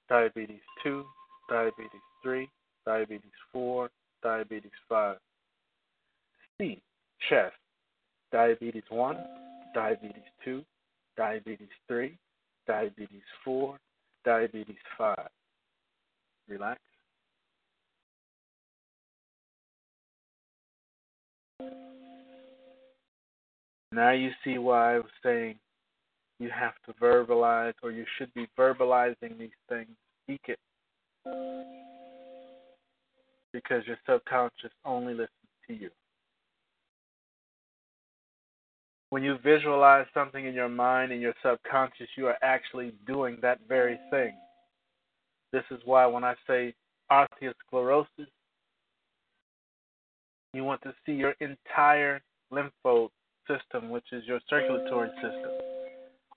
diabetes 0.08 0.62
2, 0.84 1.04
diabetes 1.50 1.88
3, 2.22 2.48
diabetes 2.86 3.32
4, 3.52 3.90
diabetes 4.22 4.70
5. 4.88 5.16
C. 6.60 6.80
Chest. 7.28 7.56
Diabetes 8.30 8.84
1, 8.88 9.16
diabetes 9.74 10.22
2, 10.44 10.62
diabetes 11.16 11.68
3, 11.88 12.16
diabetes 12.66 13.22
4, 13.44 13.78
diabetes 14.24 14.76
5. 14.98 15.16
Relax. 16.48 16.80
Now 23.92 24.10
you 24.10 24.30
see 24.42 24.58
why 24.58 24.96
I 24.96 24.98
was 24.98 25.06
saying 25.22 25.56
you 26.40 26.50
have 26.50 26.74
to 26.86 26.92
verbalize, 27.00 27.74
or 27.82 27.92
you 27.92 28.04
should 28.18 28.32
be 28.34 28.48
verbalizing 28.58 29.38
these 29.38 29.50
things. 29.68 29.88
Speak 30.24 30.40
it. 30.48 30.58
Because 33.52 33.86
your 33.86 33.96
subconscious 34.04 34.72
only 34.84 35.12
listens 35.12 35.30
to 35.68 35.74
you. 35.74 35.90
When 39.14 39.22
you 39.22 39.38
visualize 39.44 40.06
something 40.12 40.44
in 40.44 40.54
your 40.54 40.68
mind 40.68 41.12
and 41.12 41.22
your 41.22 41.34
subconscious, 41.40 42.08
you 42.16 42.26
are 42.26 42.36
actually 42.42 42.92
doing 43.06 43.38
that 43.42 43.60
very 43.68 43.96
thing. 44.10 44.32
This 45.52 45.62
is 45.70 45.78
why 45.84 46.04
when 46.06 46.24
I 46.24 46.34
say 46.48 46.74
osteosclerosis, 47.12 48.26
you 50.52 50.64
want 50.64 50.82
to 50.82 50.92
see 51.06 51.12
your 51.12 51.36
entire 51.38 52.20
lymphoid 52.52 53.10
system, 53.46 53.88
which 53.88 54.06
is 54.10 54.24
your 54.26 54.40
circulatory 54.50 55.10
system 55.22 55.60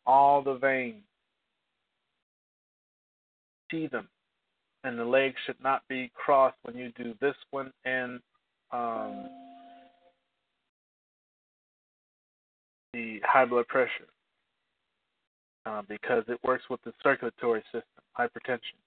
all 0.06 0.44
the 0.44 0.54
veins. 0.54 1.02
See 3.72 3.88
them. 3.88 4.08
And 4.84 5.00
the 5.00 5.04
legs 5.04 5.38
should 5.48 5.64
not 5.64 5.82
be 5.90 6.12
crossed 6.14 6.58
when 6.62 6.78
you 6.78 6.92
do 6.96 7.16
this 7.22 7.34
one 7.50 7.72
and 7.86 8.20
um, 8.72 9.47
the 12.98 13.22
high 13.24 13.46
blood 13.46 13.68
pressure 13.68 14.08
uh, 15.68 15.84
because 15.88 16.24
it 16.28 16.40
works 16.44 16.64
with 16.70 16.82
the 16.84 16.92
circulatory 17.04 17.62
system, 17.66 18.04
hypertension. 18.18 18.80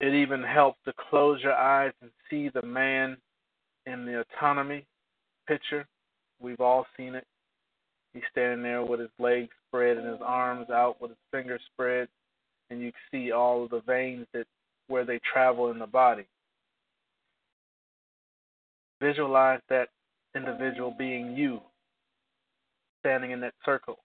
It 0.00 0.14
even 0.14 0.42
helps 0.42 0.78
to 0.84 0.92
close 1.10 1.40
your 1.42 1.54
eyes 1.54 1.92
and 2.02 2.10
see 2.30 2.50
the 2.50 2.62
man 2.62 3.16
in 3.86 4.04
the 4.04 4.20
autonomy 4.20 4.84
picture. 5.46 5.86
We've 6.40 6.60
all 6.60 6.86
seen 6.96 7.14
it. 7.14 7.26
He's 8.12 8.22
standing 8.30 8.62
there 8.62 8.84
with 8.84 9.00
his 9.00 9.10
legs 9.18 9.48
spread 9.68 9.96
and 9.96 10.06
his 10.06 10.20
arms 10.24 10.70
out 10.70 11.00
with 11.00 11.10
his 11.10 11.18
fingers 11.32 11.60
spread, 11.72 12.08
and 12.70 12.80
you 12.80 12.92
see 13.10 13.32
all 13.32 13.64
of 13.64 13.70
the 13.70 13.80
veins 13.80 14.26
that 14.34 14.46
where 14.88 15.04
they 15.04 15.20
travel 15.32 15.70
in 15.70 15.78
the 15.78 15.86
body. 15.86 16.26
Visualize 19.00 19.60
that 19.68 19.88
individual 20.38 20.94
being 20.96 21.36
you, 21.36 21.60
standing 23.00 23.32
in 23.32 23.40
that 23.40 23.54
circle. 23.64 23.98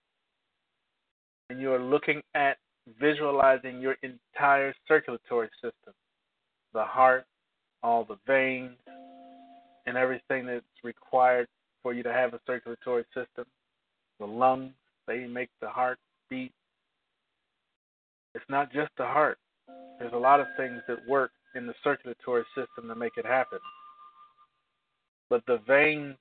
And 1.49 1.59
you 1.59 1.71
are 1.73 1.81
looking 1.81 2.21
at 2.35 2.57
visualizing 2.99 3.79
your 3.79 3.95
entire 4.03 4.73
circulatory 4.87 5.49
system 5.61 5.93
the 6.73 6.83
heart, 6.83 7.25
all 7.83 8.03
the 8.03 8.17
veins, 8.25 8.77
and 9.85 9.95
everything 9.95 10.45
that's 10.45 10.65
required 10.83 11.47
for 11.83 11.93
you 11.93 12.01
to 12.01 12.11
have 12.11 12.33
a 12.33 12.39
circulatory 12.47 13.05
system 13.13 13.45
the 14.19 14.25
lungs, 14.25 14.71
they 15.07 15.25
make 15.25 15.49
the 15.61 15.67
heart 15.67 15.99
beat. 16.29 16.51
It's 18.35 18.45
not 18.49 18.71
just 18.71 18.91
the 18.97 19.05
heart. 19.05 19.37
There's 19.99 20.13
a 20.13 20.17
lot 20.17 20.39
of 20.39 20.47
things 20.57 20.81
that 20.87 20.97
work 21.07 21.31
in 21.55 21.67
the 21.67 21.73
circulatory 21.83 22.43
system 22.55 22.87
to 22.87 22.95
make 22.95 23.17
it 23.17 23.25
happen. 23.25 23.59
But 25.29 25.43
the 25.45 25.59
vein 25.67 26.15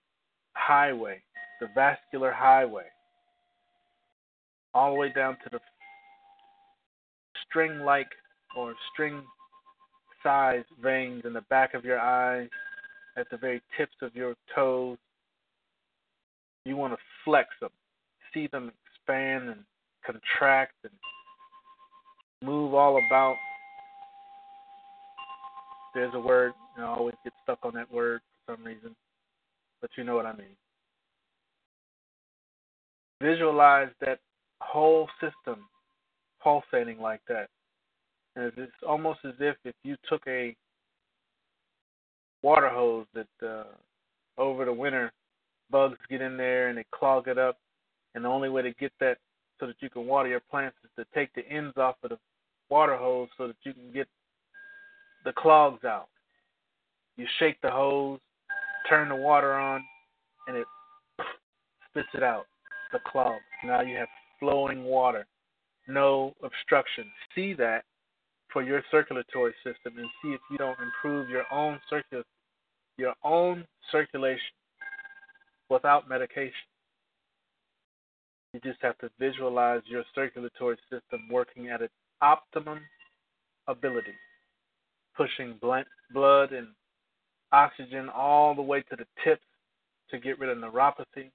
highway, 0.55 1.23
the 1.61 1.69
vascular 1.75 2.33
highway, 2.33 2.85
all 4.75 4.93
the 4.93 4.99
way 4.99 5.13
down 5.13 5.37
to 5.45 5.51
the 5.51 5.61
string 7.47 7.81
like 7.81 8.09
or 8.57 8.75
string 8.93 9.23
size 10.23 10.65
veins 10.83 11.23
in 11.25 11.33
the 11.33 11.43
back 11.43 11.75
of 11.75 11.85
your 11.85 11.99
eyes, 11.99 12.49
at 13.17 13.27
the 13.31 13.37
very 13.37 13.61
tips 13.77 13.97
of 14.01 14.15
your 14.15 14.35
toes. 14.55 14.97
You 16.65 16.77
want 16.77 16.93
to 16.93 16.99
flex 17.25 17.49
them 17.61 17.71
see 18.33 18.49
them 18.49 18.73
expand 18.87 19.49
and 19.49 19.61
contract 20.05 20.75
and 20.85 20.93
move 22.43 22.75
all 22.75 22.99
about. 23.07 23.37
There's 25.95 26.15
a 26.15 26.21
word, 26.21 26.53
know, 26.79 26.89
I 26.89 26.97
always 26.97 27.15
get 27.23 27.33
stuck 27.43 27.59
on 27.63 27.75
that 27.75 27.93
word 27.93 28.21
for 28.47 28.55
some 28.55 28.65
reason, 28.65 28.97
but 29.83 29.91
you 29.97 30.05
know 30.05 30.15
what 30.15 30.25
I 30.25 30.33
mean. 30.33 30.57
Visualize 33.21 33.91
that 34.01 34.21
whole 34.63 35.09
system 35.21 35.67
pulsating 36.43 37.01
like 37.01 37.21
that 37.29 37.49
And 38.37 38.53
it's 38.57 38.73
almost 38.89 39.21
as 39.25 39.35
if 39.39 39.57
if 39.65 39.75
you 39.85 39.97
took 40.09 40.23
a 40.27 40.57
water 42.43 42.69
hose 42.69 43.07
that 43.15 43.47
uh, 43.47 43.65
over 44.39 44.65
the 44.65 44.73
winter 44.73 45.13
bugs 45.71 45.99
get 46.09 46.21
in 46.21 46.37
there 46.37 46.69
and 46.69 46.79
they 46.79 46.85
clog 46.93 47.27
it 47.29 47.39
up, 47.39 47.57
and 48.15 48.25
the 48.25 48.29
only 48.29 48.49
way 48.49 48.63
to 48.63 48.73
get 48.75 48.93
that 49.01 49.17
so 49.59 49.67
that 49.67 49.77
you 49.81 49.89
can 49.89 50.07
water 50.07 50.29
your 50.29 50.43
plants 50.51 50.77
is 50.85 50.91
to 50.99 51.05
take 51.15 51.33
the 51.35 51.49
ends 51.49 51.77
off 51.77 51.97
of 52.03 52.11
the 52.11 52.19
water 52.69 52.97
hose 52.97 53.29
so 53.37 53.47
that 53.47 53.57
you 53.65 53.73
can 53.73 53.93
get 53.93 54.07
the 55.25 55.33
clogs 55.33 55.85
out. 55.85 56.09
You 57.17 57.27
shake 57.39 57.61
the 57.63 57.71
hose, 57.71 58.21
turn 58.89 59.09
the 59.09 59.17
water 59.17 59.55
on, 59.55 59.83
and 60.49 60.57
it 60.57 60.67
spits 61.91 62.09
it 62.15 62.23
out, 62.23 62.47
the 62.93 62.99
clog. 63.07 63.41
Now 63.65 63.83
you 63.83 63.97
have 63.97 64.09
flowing 64.41 64.85
water, 64.85 65.27
no 65.89 66.35
obstruction. 66.43 67.05
See 67.35 67.55
that 67.55 67.85
for 68.53 68.63
your 68.63 68.83
circulatory 68.91 69.55
system 69.65 69.99
and 69.99 70.09
see 70.23 70.31
if 70.31 70.41
you 70.51 70.59
don't 70.59 70.79
improve 70.81 71.29
your 71.29 71.45
own 71.51 71.81
circul 71.91 72.23
your 72.99 73.15
own 73.25 73.65
circulation 73.91 74.53
without 75.71 76.09
medication. 76.09 76.53
You 78.53 78.61
just 78.61 78.83
have 78.83 78.99
to 78.99 79.09
visualize 79.19 79.81
your 79.87 80.05
circulatory 80.15 80.77
system 80.91 81.29
working 81.31 81.71
at 81.71 81.81
its 81.81 81.95
optimum 82.21 82.81
ability, 83.67 84.13
pushing 85.17 85.59
blood 85.61 86.53
and 86.53 86.69
oxygen 87.53 88.09
all 88.09 88.55
the 88.55 88.63
way 88.63 88.83
to 88.83 88.97
the 88.97 89.07
tips 89.25 89.45
to 90.11 90.19
get 90.19 90.39
rid 90.39 90.51
of 90.51 90.59
neuropathy, 90.59 91.31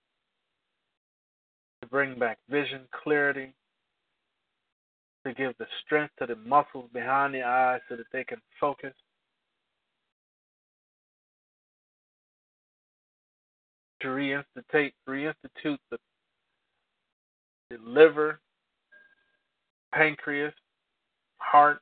to 1.82 1.88
bring 1.90 2.18
back 2.18 2.38
vision, 2.50 2.82
clarity, 3.04 3.54
to 5.26 5.34
give 5.34 5.54
the 5.58 5.66
strength 5.86 6.14
to 6.20 6.26
the 6.26 6.36
muscles 6.36 6.90
behind 6.94 7.34
the 7.34 7.44
eyes 7.44 7.82
so 7.90 7.96
that 7.96 8.06
they 8.12 8.24
can 8.24 8.40
focus. 8.60 8.94
To 14.02 14.08
reinstitute, 14.08 14.94
reinstitute 15.10 15.80
the, 15.90 15.98
the 17.72 17.78
liver, 17.84 18.40
pancreas, 19.92 20.54
heart, 21.38 21.80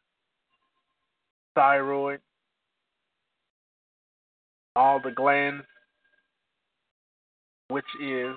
thyroid, 1.56 2.22
all 4.76 5.00
the 5.04 5.12
glands, 5.12 5.64
which 7.70 7.86
is 8.02 8.36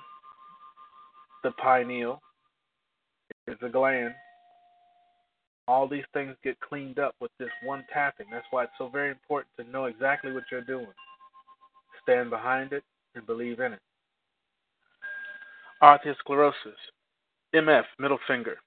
the 1.43 1.51
pineal, 1.51 2.21
is 3.47 3.57
a 3.61 3.69
gland 3.69 4.13
all 5.69 5.87
these 5.87 6.03
things 6.13 6.35
get 6.43 6.59
cleaned 6.61 6.97
up 6.97 7.13
with 7.21 7.29
this 7.37 7.51
one 7.63 7.83
tapping. 7.93 8.25
That's 8.31 8.45
why 8.49 8.63
it's 8.63 8.73
so 8.79 8.89
very 8.89 9.11
important 9.11 9.51
to 9.57 9.71
know 9.71 9.85
exactly 9.85 10.33
what 10.33 10.45
you're 10.51 10.61
doing. 10.61 10.87
Stand 12.01 12.31
behind 12.31 12.73
it 12.73 12.83
and 13.13 13.23
believe 13.27 13.59
in 13.59 13.73
it. 13.73 13.79
Arteriosclerosis, 15.83 16.79
MF, 17.53 17.83
middle 17.99 18.17
finger. 18.27 18.57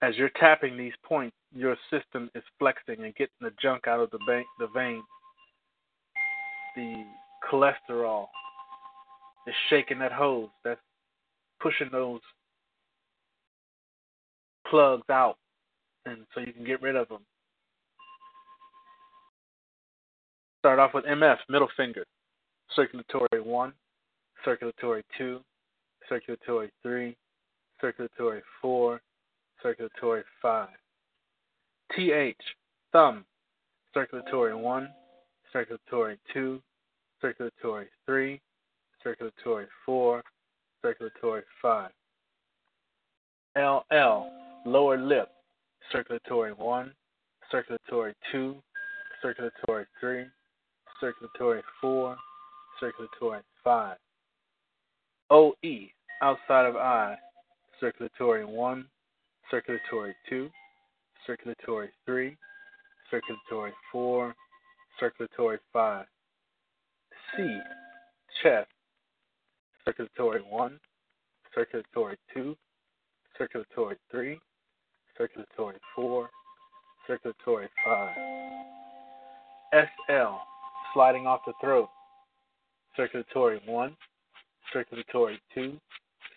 As 0.00 0.14
you're 0.14 0.30
tapping 0.38 0.76
these 0.76 0.92
points, 1.02 1.34
your 1.52 1.76
system 1.90 2.30
is 2.36 2.44
flexing 2.60 3.02
and 3.02 3.16
getting 3.16 3.34
the 3.40 3.52
junk 3.60 3.88
out 3.88 3.98
of 3.98 4.10
the, 4.12 4.18
vein. 4.72 5.02
The 6.78 7.02
cholesterol 7.50 8.26
is 9.48 9.54
shaking 9.68 9.98
that 9.98 10.12
hose. 10.12 10.48
That's 10.64 10.80
pushing 11.60 11.88
those 11.90 12.20
plugs 14.70 15.02
out 15.10 15.38
and 16.06 16.18
so 16.32 16.40
you 16.40 16.52
can 16.52 16.64
get 16.64 16.80
rid 16.80 16.94
of 16.94 17.08
them. 17.08 17.22
Start 20.60 20.78
off 20.78 20.94
with 20.94 21.04
MF, 21.04 21.38
middle 21.48 21.66
finger, 21.76 22.04
circulatory 22.76 23.40
1, 23.42 23.72
circulatory 24.44 25.02
2, 25.16 25.40
circulatory 26.08 26.70
3, 26.84 27.16
circulatory 27.80 28.42
4, 28.62 29.00
circulatory 29.60 30.22
5. 30.40 30.68
TH, 31.96 32.36
thumb, 32.92 33.24
circulatory 33.92 34.54
1, 34.54 34.88
circulatory 35.52 36.18
2, 36.32 36.60
circulatory 37.20 37.86
3, 38.06 38.40
circulatory 39.02 39.66
4, 39.84 40.22
circulatory 40.82 41.42
5. 41.60 41.90
LL, 43.56 44.30
lower 44.64 44.98
lip, 44.98 45.28
circulatory 45.90 46.52
1, 46.52 46.92
circulatory 47.50 48.14
2, 48.30 48.56
circulatory 49.22 49.86
3, 50.00 50.24
circulatory 51.00 51.62
4, 51.80 52.16
circulatory 52.78 53.40
5. 53.64 53.96
OE, 55.30 55.52
outside 56.22 56.66
of 56.66 56.76
eye, 56.76 57.16
circulatory 57.80 58.44
1, 58.44 58.84
circulatory 59.50 60.14
2, 60.28 60.48
circulatory 61.26 61.88
3, 62.06 62.36
circulatory 63.10 63.72
4, 63.92 64.34
circulatory 65.00 65.58
5. 65.72 66.06
C, 67.36 67.60
chest, 68.42 68.68
circulatory 69.84 70.40
1, 70.48 70.80
circulatory 71.54 72.16
2, 72.34 72.56
circulatory 73.36 73.96
3, 74.10 74.38
circulatory 75.16 75.76
4, 75.94 76.30
circulatory 77.06 77.68
5. 77.84 78.16
SL, 79.72 80.36
sliding 80.94 81.26
off 81.26 81.40
the 81.46 81.52
throat, 81.60 81.88
circulatory 82.96 83.60
1, 83.66 83.96
circulatory 84.72 85.40
2, 85.54 85.78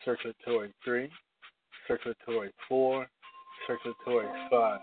circulatory 0.04 0.74
3, 0.84 1.10
circulatory 1.88 2.52
4, 2.68 3.08
circulatory 3.68 4.28
5. 4.50 4.80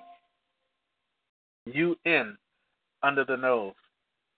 UN, 1.67 2.37
under 3.03 3.25
the 3.25 3.37
nose, 3.37 3.75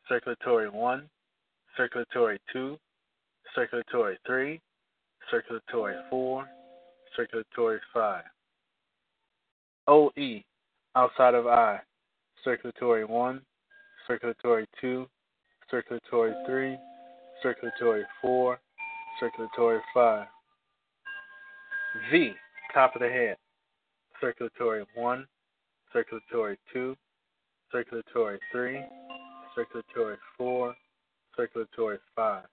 circulatory 0.08 0.68
1, 0.68 1.08
circulatory 1.76 2.40
2, 2.52 2.78
circulatory 3.54 4.18
3, 4.26 4.60
circulatory 5.30 5.94
4, 6.10 6.46
circulatory 7.16 7.80
5. 7.92 8.24
OE, 9.88 10.44
outside 10.96 11.34
of 11.34 11.46
eye, 11.46 11.80
circulatory 12.44 13.04
1, 13.04 13.40
circulatory 14.06 14.66
2, 14.80 15.06
circulatory 15.70 16.32
3, 16.46 16.78
circulatory 17.42 18.04
4, 18.20 18.58
circulatory 19.18 19.80
5. 19.94 20.26
V, 22.10 22.32
top 22.72 22.94
of 22.94 23.02
the 23.02 23.08
head, 23.08 23.36
circulatory 24.20 24.84
1, 24.94 25.26
circulatory 25.92 26.56
2, 26.72 26.96
circulatory 27.72 28.38
3, 28.52 28.80
circulatory 29.54 30.16
4, 30.38 30.74
circulatory 31.40 31.98
5. 32.14 32.44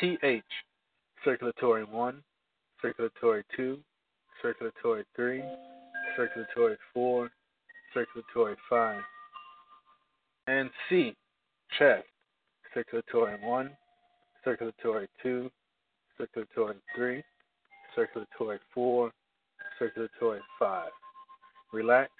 TH, 0.00 0.42
circulatory 1.24 1.84
1, 1.84 2.22
circulatory 2.80 3.44
2, 3.56 3.78
circulatory 4.40 5.04
3, 5.14 5.42
circulatory 6.16 6.76
4, 6.92 7.30
circulatory 7.94 8.56
5. 8.68 9.00
And 10.48 10.68
C, 10.88 11.14
chest, 11.78 12.04
circulatory 12.74 13.36
1, 13.40 13.70
circulatory 14.42 15.08
2, 15.22 15.48
circulatory 16.18 16.74
3, 16.96 17.22
circulatory 17.94 18.58
4, 18.74 19.12
circulatory 19.78 20.40
5. 20.58 20.88
Relax. 21.72 22.10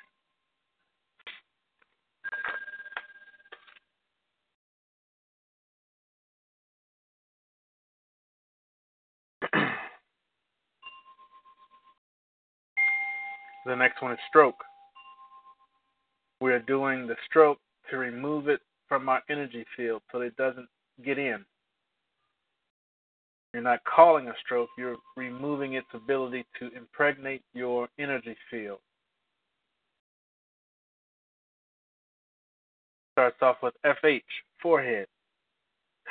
The 13.64 13.76
next 13.76 14.02
one 14.02 14.12
is 14.12 14.18
stroke. 14.28 14.62
We 16.40 16.52
are 16.52 16.58
doing 16.58 17.06
the 17.06 17.14
stroke 17.28 17.58
to 17.90 17.96
remove 17.98 18.48
it 18.48 18.60
from 18.88 19.08
our 19.08 19.22
energy 19.30 19.64
field 19.76 20.02
so 20.10 20.20
it 20.20 20.36
doesn't 20.36 20.68
get 21.04 21.18
in. 21.18 21.44
You're 23.54 23.62
not 23.62 23.80
calling 23.84 24.28
a 24.28 24.32
stroke, 24.44 24.70
you're 24.78 24.96
removing 25.16 25.74
its 25.74 25.86
ability 25.94 26.44
to 26.58 26.70
impregnate 26.76 27.42
your 27.54 27.88
energy 27.98 28.36
field. 28.50 28.78
Starts 33.12 33.36
off 33.42 33.56
with 33.62 33.74
FH, 33.84 34.22
forehead. 34.60 35.06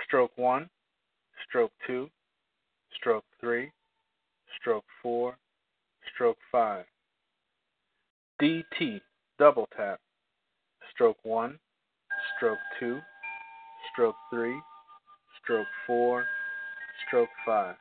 Stroke 0.05 0.31
1, 0.37 0.69
stroke 1.49 1.71
2, 1.87 2.09
stroke 2.95 3.25
3, 3.39 3.71
stroke 4.59 4.85
4, 5.01 5.35
stroke 6.13 6.37
5. 6.51 6.85
DT, 8.41 8.99
double 9.37 9.67
tap. 9.77 9.99
Stroke 10.89 11.17
1, 11.21 11.59
stroke 12.35 12.57
2, 12.79 12.99
stroke 13.93 14.15
3, 14.33 14.59
stroke 15.43 15.67
4, 15.85 16.25
stroke 17.05 17.29
5. 17.45 17.75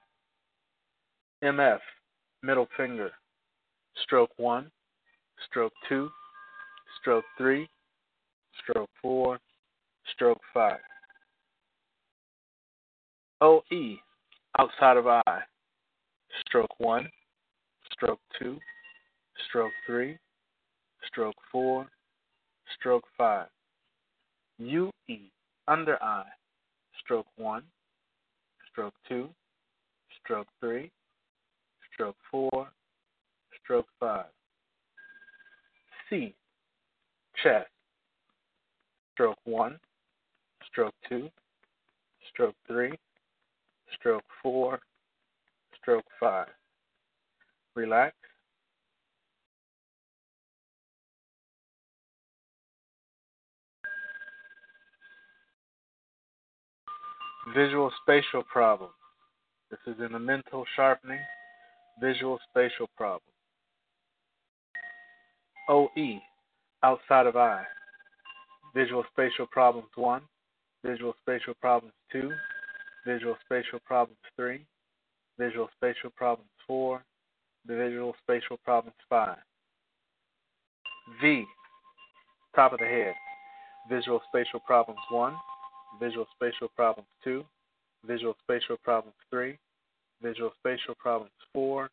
MF, 1.43 1.79
middle 2.43 2.69
finger. 2.77 3.11
Stroke 4.03 4.33
1, 4.37 4.71
stroke 5.47 5.73
2, 5.89 6.11
stroke 7.01 7.25
3, 7.39 7.67
stroke 8.63 8.91
4, 9.01 9.39
stroke 10.13 10.41
5. 10.53 10.77
OE, 13.41 13.97
outside 14.59 14.99
of 14.99 15.07
eye. 15.07 15.41
Stroke 16.47 16.79
1, 16.79 17.09
stroke 17.95 18.21
2, 18.39 18.59
stroke 19.49 19.73
3, 19.87 20.19
stroke 21.07 21.37
4, 21.53 21.87
stroke 22.75 23.05
5. 23.17 23.47
UE, 24.59 24.91
under 25.69 26.03
eye. 26.03 26.25
Stroke 27.03 27.27
1, 27.37 27.63
stroke 28.71 28.95
2, 29.09 29.29
stroke 30.23 30.47
3, 30.61 30.91
stroke 31.93 32.17
4, 32.31 32.69
stroke 33.63 33.87
5. 33.99 34.25
C, 36.09 36.35
chest. 37.43 37.69
Stroke 39.15 39.39
1, 39.45 39.79
stroke 40.67 40.95
2, 41.09 41.29
stroke 42.33 42.55
3, 42.69 42.93
stroke 43.95 44.25
4, 44.43 44.81
stroke 45.81 46.05
5. 46.19 46.47
Relax. 47.75 48.15
Visual 57.55 57.91
spatial 58.03 58.43
problem. 58.45 58.91
This 59.71 59.81
is 59.87 60.01
in 60.05 60.13
the 60.13 60.19
mental 60.19 60.65
sharpening. 60.77 61.21
Visual 62.01 62.39
spatial 62.51 62.89
problem. 62.97 63.23
OE, 65.69 66.21
outside 66.83 67.27
of 67.27 67.37
eye. 67.37 67.65
Visual 68.75 69.05
spatial 69.13 69.47
problems 69.47 69.89
1. 69.97 70.23
Visual 70.85 71.15
spatial 71.21 71.55
problems 71.61 71.95
2. 72.13 72.31
Visual 73.07 73.37
spatial 73.45 73.81
problems 73.87 74.19
3. 74.37 74.65
Visual 75.39 75.69
spatial 75.77 76.11
problems 76.17 76.51
4. 76.67 77.03
Visual 77.67 78.15
spatial 78.23 78.59
problems 78.65 78.97
5. 79.09 79.37
V, 81.21 81.45
top 82.55 82.73
of 82.73 82.79
the 82.79 82.85
head. 82.85 83.15
Visual 83.91 84.21
spatial 84.29 84.61
problems 84.61 85.01
1. 85.11 85.35
Visual 85.99 86.27
spatial 86.35 86.69
problems 86.77 87.09
2, 87.25 87.45
visual 88.07 88.37
spatial 88.43 88.77
problems 88.83 89.17
3, 89.31 89.59
visual 90.23 90.53
spatial 90.59 90.95
problems 90.99 91.33
4, 91.55 91.91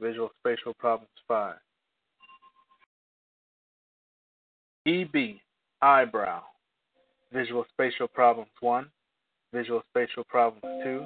visual 0.00 0.30
spatial 0.40 0.74
problems 0.78 1.10
5. 1.28 1.54
EB, 4.86 5.40
eyebrow, 5.82 6.42
visual 7.32 7.64
spatial 7.72 8.08
problems 8.08 8.50
1, 8.60 8.86
visual 9.52 9.82
spatial 9.90 10.24
problems 10.28 10.62
2, 10.84 11.04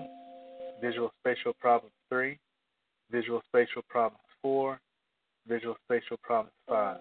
visual 0.82 1.11
spatial 1.20 1.53
problems 1.61 1.95
3, 2.11 2.38
visual 3.11 3.41
spatial 3.49 3.82
problems 3.88 4.20
4, 4.43 4.78
visual 5.47 5.76
spatial 5.84 6.18
problems 6.22 6.53
5. 6.68 6.97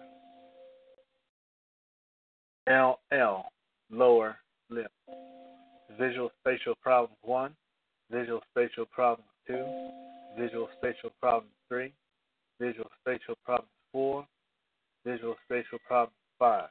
LL, 2.68 3.44
lower 3.90 4.36
lip. 4.70 4.90
Visual 5.98 6.30
spatial 6.40 6.74
problem 6.82 7.10
1, 7.22 7.52
visual 8.10 8.40
spatial 8.50 8.86
problem 8.86 9.26
2, 9.46 9.64
visual 10.38 10.68
spatial 10.78 11.10
problem 11.20 11.50
3, 11.68 11.92
visual 12.60 12.90
spatial 13.00 13.34
problem 13.44 13.68
4, 13.92 14.26
visual 15.04 15.34
spatial 15.44 15.78
problem 15.86 16.12
5. 16.38 16.68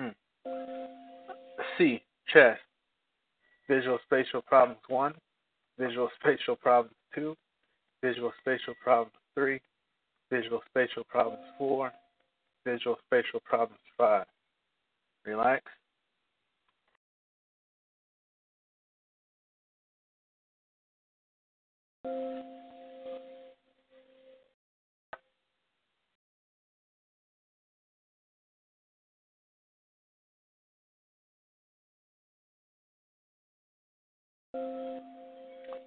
Hmm. 0.00 0.08
C, 1.78 2.02
chest. 2.32 2.60
Visual 3.68 3.98
spatial 4.04 4.42
problems 4.42 4.80
1, 4.88 5.14
visual 5.78 6.10
spatial 6.20 6.56
problems 6.56 6.94
2, 7.14 7.34
visual 8.02 8.32
spatial 8.40 8.74
problems 8.82 9.14
3, 9.34 9.58
visual 10.30 10.60
spatial 10.68 11.04
problems 11.08 11.44
4, 11.56 11.92
visual 12.64 12.96
spatial 13.06 13.40
problems 13.44 13.80
5. 13.98 14.24
Relax. 15.26 15.62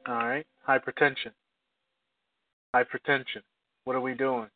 All 0.07 0.15
right, 0.15 0.45
hypertension. 0.67 1.31
Hypertension. 2.73 3.43
What 3.83 3.95
are 3.95 4.01
we 4.01 4.13
doing? 4.13 4.47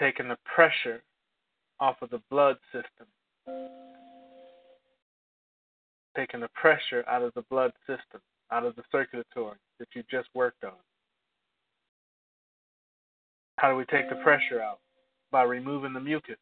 Taking 0.00 0.28
the 0.28 0.38
pressure 0.44 1.02
off 1.80 1.96
of 2.02 2.10
the 2.10 2.20
blood 2.30 2.56
system, 2.72 3.06
taking 6.14 6.40
the 6.40 6.48
pressure 6.54 7.04
out 7.08 7.22
of 7.22 7.32
the 7.34 7.44
blood 7.50 7.72
system, 7.86 8.20
out 8.50 8.64
of 8.64 8.76
the 8.76 8.82
circulatory 8.92 9.56
that 9.78 9.88
you 9.94 10.02
just 10.10 10.28
worked 10.34 10.64
on. 10.64 10.72
How 13.58 13.70
do 13.70 13.76
we 13.76 13.84
take 13.86 14.10
the 14.10 14.16
pressure 14.16 14.60
out? 14.60 14.80
By 15.30 15.42
removing 15.42 15.92
the 15.92 16.00
mucus. 16.00 16.36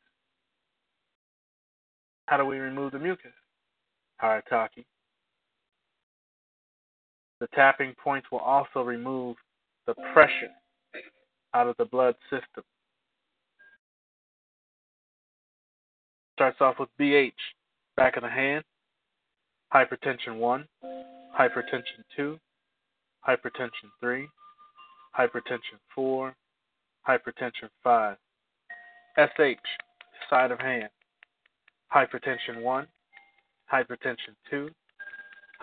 How 2.26 2.36
do 2.36 2.44
we 2.44 2.58
remove 2.58 2.92
the 2.92 2.98
mucus? 2.98 3.32
Haritaki. 4.22 4.84
The 7.40 7.46
tapping 7.54 7.94
points 8.02 8.26
will 8.32 8.38
also 8.38 8.82
remove 8.82 9.36
the 9.86 9.94
pressure 10.12 10.50
out 11.52 11.68
of 11.68 11.76
the 11.76 11.84
blood 11.84 12.14
system. 12.30 12.64
Starts 16.34 16.60
off 16.60 16.80
with 16.80 16.88
BH, 17.00 17.30
back 17.96 18.16
of 18.16 18.24
the 18.24 18.28
hand, 18.28 18.64
hypertension 19.72 20.36
1, 20.38 20.66
hypertension 21.38 22.02
2, 22.16 22.38
hypertension 23.26 23.70
3, 24.00 24.26
hypertension 25.16 25.78
4, 25.94 26.34
hypertension 27.08 27.68
5. 27.84 28.16
SH, 29.16 29.68
side 30.28 30.50
of 30.50 30.58
hand, 30.58 30.88
hypertension 31.94 32.62
1, 32.62 32.86
hypertension 33.72 34.34
2, 34.50 34.70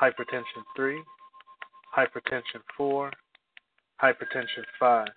hypertension 0.01 0.63
3, 0.73 1.01
hypertension 1.97 2.61
4, 2.77 3.11
hypertension 4.01 4.63
5. 4.79 5.07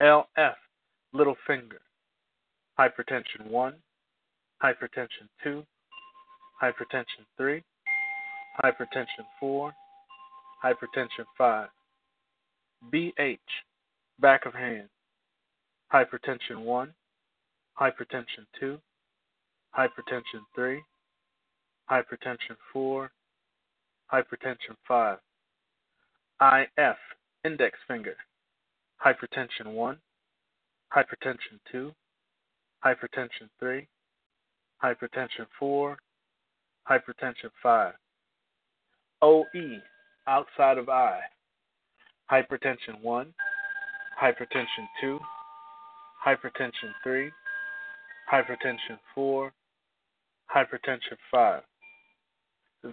LF, 0.00 0.54
little 1.12 1.36
finger, 1.44 1.80
hypertension 2.80 3.50
1, 3.50 3.74
hypertension 4.62 5.28
2, 5.44 5.62
hypertension 6.62 7.26
3, 7.36 7.62
hypertension 8.64 9.26
4, 9.38 9.72
hypertension 10.64 11.26
5. 11.36 11.68
BH, 12.90 13.38
back 14.18 14.46
of 14.46 14.54
hand, 14.54 14.88
hypertension 15.92 16.62
1, 16.62 16.90
hypertension 17.78 18.46
2, 18.58 18.78
hypertension 19.78 20.40
3, 20.54 20.80
hypertension 21.90 22.56
4, 22.72 23.10
hypertension 24.10 24.76
5. 24.88 25.18
IF, 26.40 26.96
index 27.44 27.78
finger, 27.86 28.16
hypertension 29.04 29.66
1, 29.66 29.98
hypertension 30.96 31.60
2, 31.70 31.92
hypertension 32.84 33.48
3, 33.58 33.86
hypertension 34.82 35.46
4, 35.58 35.98
hypertension 36.90 37.50
5. 37.62 37.94
OE, 39.22 39.44
outside 40.26 40.78
of 40.78 40.88
eye, 40.88 41.20
hypertension 42.30 43.00
1, 43.02 43.34
hypertension 44.20 44.86
2, 45.00 45.18
hypertension 46.26 46.92
3, 47.04 47.30
hypertension 48.32 48.98
4, 49.14 49.52
hypertension 50.54 51.16
5. 51.30 51.62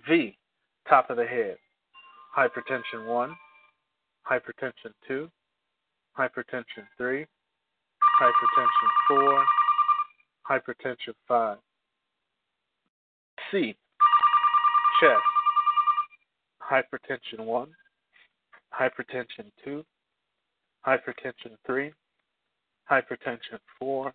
V, 0.09 0.37
top 0.89 1.09
of 1.09 1.17
the 1.17 1.25
head, 1.25 1.55
hypertension 2.37 3.07
1, 3.07 3.35
hypertension 4.29 4.91
2, 5.07 5.29
hypertension 6.19 6.85
3, 6.97 7.25
hypertension 8.21 8.89
4, 9.07 9.45
hypertension 10.49 11.13
5. 11.27 11.57
C, 13.51 13.75
chest, 14.99 15.21
hypertension 16.61 17.45
1, 17.45 17.67
hypertension 18.73 19.51
2, 19.63 19.83
hypertension 20.85 21.55
3, 21.65 21.91
hypertension 22.91 23.59
4, 23.79 24.13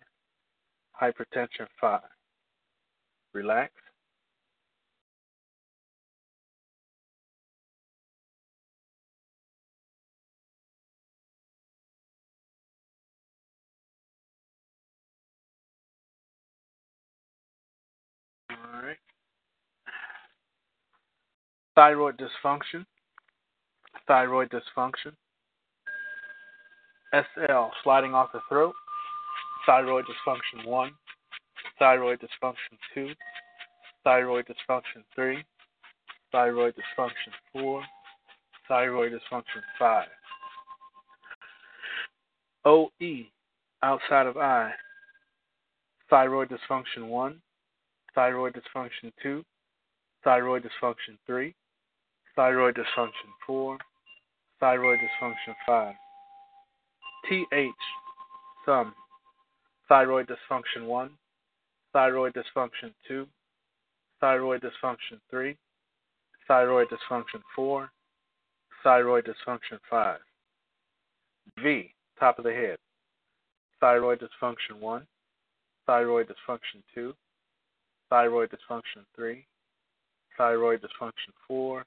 hypertension 1.01 1.67
5. 1.79 1.99
Relax. 3.33 3.71
Thyroid 21.75 22.17
dysfunction. 22.17 22.85
Thyroid 24.07 24.49
dysfunction. 24.49 25.13
SL, 27.13 27.69
sliding 27.83 28.13
off 28.13 28.31
the 28.33 28.41
throat. 28.49 28.73
Thyroid 29.65 30.05
dysfunction 30.05 30.65
1. 30.67 30.91
Thyroid 31.79 32.19
dysfunction 32.19 32.77
2. 32.93 33.09
Thyroid 34.03 34.45
dysfunction 34.45 35.03
3. 35.15 35.43
Thyroid 36.31 36.73
dysfunction 36.75 37.31
4. 37.53 37.83
Thyroid 38.67 39.11
dysfunction 39.11 39.61
5. 39.77 40.07
OE, 42.65 43.27
outside 43.83 44.25
of 44.25 44.37
eye. 44.37 44.71
Thyroid 46.09 46.49
dysfunction 46.49 47.07
1 47.07 47.41
thyroid 48.15 48.53
dysfunction 48.53 49.11
2, 49.21 49.43
thyroid 50.23 50.63
dysfunction 50.63 51.17
3, 51.25 51.53
thyroid 52.35 52.75
dysfunction 52.75 53.29
4, 53.45 53.77
thyroid 54.59 54.99
dysfunction 54.99 55.53
5. 55.65 55.93
TH, 57.29 57.71
thumb, 58.65 58.93
thyroid 59.87 60.27
dysfunction 60.27 60.85
1, 60.85 61.09
thyroid 61.93 62.33
dysfunction 62.33 62.93
2, 63.07 63.27
thyroid 64.19 64.61
dysfunction 64.61 65.19
3, 65.29 65.55
thyroid 66.47 66.87
dysfunction 66.89 67.41
4, 67.55 67.89
thyroid 68.83 69.25
dysfunction 69.25 69.79
5. 69.89 70.19
V, 71.63 71.93
top 72.19 72.39
of 72.39 72.45
the 72.45 72.51
head, 72.51 72.77
thyroid 73.79 74.19
dysfunction 74.19 74.79
1, 74.79 75.05
thyroid 75.85 76.27
dysfunction 76.27 76.81
2, 76.95 77.13
thyroid 78.09 78.49
dysfunction 78.49 79.03
3, 79.15 79.45
thyroid 80.37 80.81
dysfunction 80.81 81.31
4, 81.47 81.85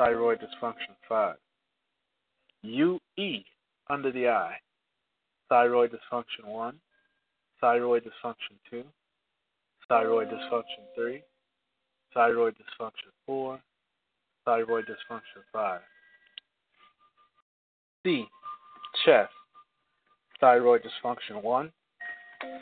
thyroid 0.00 0.38
dysfunction. 0.38 0.96
5. 1.06 1.36
UE, 2.62 3.44
under 3.90 4.10
the 4.10 4.28
eye, 4.28 4.56
thyroid 5.50 5.90
dysfunction 5.90 6.46
1, 6.46 6.74
thyroid 7.60 8.02
dysfunction 8.02 8.56
2, 8.70 8.82
thyroid 9.88 10.28
dysfunction 10.28 10.84
3, 10.96 11.22
thyroid 12.14 12.54
dysfunction 12.54 13.10
4, 13.26 13.60
thyroid 14.46 14.86
dysfunction 14.86 15.42
5. 15.52 15.80
C, 18.06 18.26
chest, 19.04 19.32
thyroid 20.40 20.80
dysfunction 20.82 21.42
1, 21.42 21.70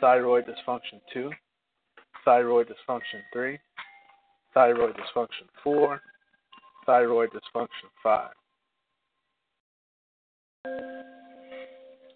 thyroid 0.01 0.43
dysfunction 0.45 0.99
2, 1.13 1.31
thyroid 2.25 2.67
dysfunction 2.67 3.21
3, 3.31 3.57
thyroid 4.53 4.93
dysfunction 4.95 5.47
4, 5.63 6.01
thyroid 6.85 7.29
dysfunction 7.31 7.89
5. 8.03 8.29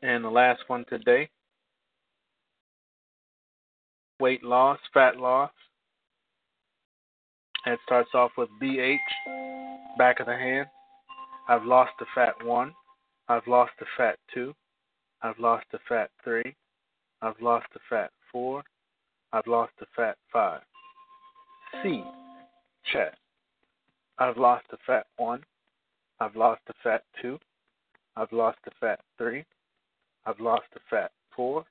And 0.02 0.24
the 0.24 0.30
last 0.30 0.62
one 0.68 0.86
today 0.90 1.30
weight 4.24 4.44
loss, 4.44 4.80
fat 4.94 5.18
loss. 5.18 5.52
It 7.66 7.78
starts 7.86 8.10
off 8.14 8.32
with 8.38 8.48
BH, 8.62 8.98
back 9.98 10.22
of 10.22 10.28
the 10.28 10.36
hand. 10.36 10.68
I've 11.50 11.66
lost 11.66 11.92
the 12.00 12.06
fat 12.16 12.34
1. 12.42 12.74
I've 13.28 13.48
lost 13.48 13.72
the 13.82 13.86
fat 13.98 14.18
2. 14.34 14.54
I've 15.22 15.40
lost 15.40 15.66
the 15.74 15.80
fat 15.90 16.10
3. 16.24 16.42
I've 17.22 17.40
lost 17.42 17.66
the 17.74 17.80
fat 17.90 18.12
4. 18.32 18.64
I've 19.34 19.48
lost 19.48 19.74
the 19.80 19.88
fat 19.94 20.16
5. 20.32 20.62
C, 21.82 22.04
chest. 22.92 23.18
I've 24.20 24.38
lost 24.38 24.66
the 24.70 24.78
fat 24.86 25.08
1. 25.18 25.44
I've 26.20 26.36
lost 26.36 26.62
the 26.68 26.74
fat 26.84 27.04
2. 27.22 27.40
I've 28.16 28.32
lost 28.32 28.60
the 28.64 28.72
fat 28.80 29.00
3. 29.18 29.44
I've 30.26 30.40
lost 30.40 30.66
the 30.74 30.80
fat 30.90 31.12
4. 31.36 31.66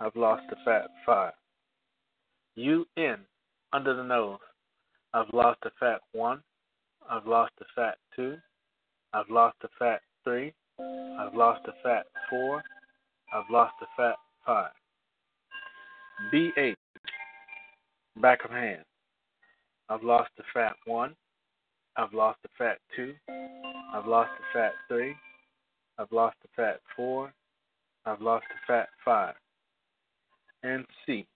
I've 0.00 0.16
lost 0.16 0.42
the 0.50 0.56
fat 0.64 0.88
5. 1.06 1.32
UN, 2.56 3.18
under 3.72 3.94
the 3.94 4.02
nose. 4.02 4.38
I've 5.14 5.32
lost 5.32 5.60
the 5.62 5.70
fat 5.78 6.00
1. 6.12 6.42
I've 7.08 7.26
lost 7.26 7.52
the 7.58 7.66
fat 7.74 7.98
2. 8.16 8.36
I've 9.12 9.30
lost 9.30 9.56
the 9.62 9.68
fat 9.78 10.00
3. 10.24 10.52
I've 10.80 11.34
lost 11.34 11.64
the 11.64 11.72
fat 11.82 12.06
4. 12.28 12.62
I've 13.32 13.50
lost 13.50 13.74
the 13.80 13.86
fat 13.96 14.16
5. 14.44 14.70
BH, 16.32 16.74
back 18.20 18.44
of 18.44 18.50
hand. 18.50 18.84
I've 19.88 20.02
lost 20.02 20.30
the 20.36 20.42
fat 20.52 20.74
1. 20.86 21.14
I've 21.98 22.12
lost 22.12 22.38
the 22.42 22.48
fat 22.58 22.78
2. 22.94 23.14
I've 23.94 24.06
lost 24.06 24.30
the 24.38 24.58
fat 24.58 24.72
3. 24.88 25.14
I've 25.98 26.12
lost 26.12 26.36
the 26.42 26.48
fat 26.54 26.80
4. 26.94 27.32
I've 28.04 28.20
lost 28.20 28.44
the 28.50 28.72
fat 28.72 28.88
5. 29.02 29.34
And 30.62 30.84
C, 31.06 31.26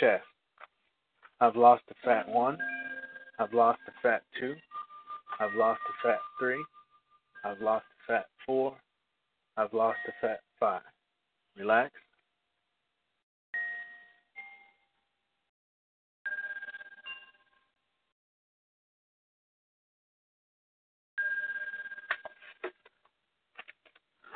chest. 0.00 0.24
I've 1.40 1.54
lost 1.54 1.82
the 1.88 1.94
fat 2.04 2.28
1. 2.28 2.58
I've 3.38 3.52
lost 3.52 3.78
the 3.86 3.92
fat 4.02 4.22
2. 4.40 4.54
I've 5.38 5.54
lost 5.54 5.80
the 5.86 6.08
fat 6.08 6.18
3. 6.40 6.64
I've 7.44 7.60
lost 7.60 7.84
the 8.08 8.14
fat 8.14 8.26
4. 8.46 8.74
I've 9.56 9.72
lost 9.72 9.98
the 10.06 10.12
fat 10.20 10.40
5. 10.58 10.80
Relax. 11.56 11.92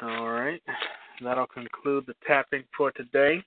All 0.01 0.31
right. 0.31 0.63
That'll 1.23 1.47
conclude 1.47 2.05
the 2.07 2.15
tapping 2.27 2.63
for 2.77 2.93
today. 2.93 3.43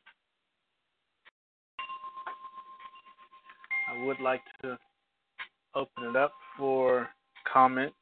I 3.89 4.05
would 4.05 4.19
like 4.19 4.41
to 4.61 4.77
open 5.75 6.03
it 6.09 6.15
up 6.17 6.33
for 6.57 7.07
comments. 7.51 7.95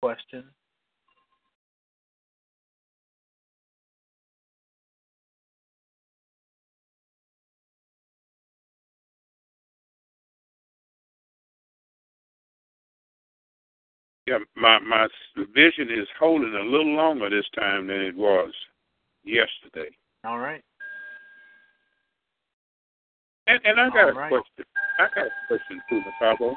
Questions. 0.00 0.44
Yeah, 14.28 14.38
my 14.56 14.78
my 14.80 15.08
vision 15.54 15.88
is 15.88 16.06
holding 16.20 16.52
a 16.52 16.60
little 16.60 16.94
longer 16.94 17.30
this 17.30 17.46
time 17.58 17.86
than 17.86 18.02
it 18.02 18.14
was 18.14 18.52
yesterday. 19.24 19.88
All 20.22 20.38
right. 20.38 20.62
And 23.46 23.58
and 23.64 23.80
I 23.80 23.88
got 23.88 24.04
All 24.04 24.10
a 24.10 24.12
right. 24.12 24.28
question. 24.28 24.66
I 24.98 25.06
got 25.14 25.26
a 25.26 25.30
question 25.46 25.80
too, 25.88 26.02
Macabre. 26.04 26.54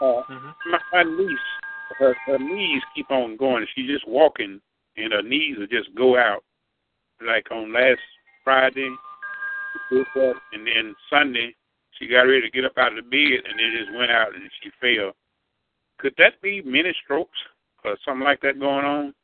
Uh, 0.00 0.22
hmm 0.26 0.50
my, 0.68 0.80
my 0.92 1.02
niece, 1.04 1.38
her 2.00 2.16
her 2.26 2.38
knees 2.40 2.82
keep 2.96 3.08
on 3.12 3.36
going. 3.36 3.64
She's 3.76 3.88
just 3.88 4.08
walking, 4.08 4.60
and 4.96 5.12
her 5.12 5.22
knees 5.22 5.56
will 5.56 5.68
just 5.68 5.94
go 5.94 6.18
out. 6.18 6.42
Like 7.24 7.52
on 7.52 7.72
last 7.72 8.00
Friday, 8.42 8.90
she 9.90 9.94
did 9.94 10.06
that, 10.16 10.34
and 10.52 10.66
then 10.66 10.92
Sunday 11.08 11.54
she 11.92 12.08
got 12.08 12.22
ready 12.22 12.40
to 12.40 12.50
get 12.50 12.64
up 12.64 12.76
out 12.78 12.98
of 12.98 13.04
the 13.04 13.08
bed, 13.08 13.46
and 13.48 13.60
it 13.60 13.78
just 13.78 13.96
went 13.96 14.10
out, 14.10 14.34
and 14.34 14.42
she 14.60 14.70
fell. 14.80 15.12
Could 15.98 16.14
that 16.18 16.40
be 16.42 16.62
mini 16.62 16.92
strokes 17.04 17.38
or 17.84 17.96
something 18.04 18.24
like 18.24 18.40
that 18.42 18.58
going 18.58 18.84
on? 18.84 19.14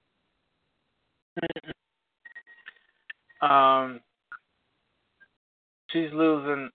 Um, 3.42 4.00
she's 5.90 6.12
losing. 6.12 6.70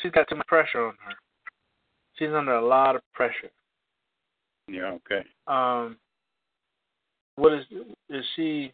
She's 0.00 0.12
got 0.12 0.28
too 0.28 0.36
much 0.36 0.46
pressure 0.46 0.86
on 0.86 0.94
her. 1.04 1.12
she's 2.18 2.30
under 2.30 2.54
a 2.54 2.66
lot 2.66 2.96
of 2.96 3.02
pressure. 3.12 3.50
Yeah. 4.68 4.96
Okay. 4.96 5.22
Um, 5.46 5.96
what 7.36 7.52
is 7.52 7.64
is 8.10 8.24
she? 8.34 8.72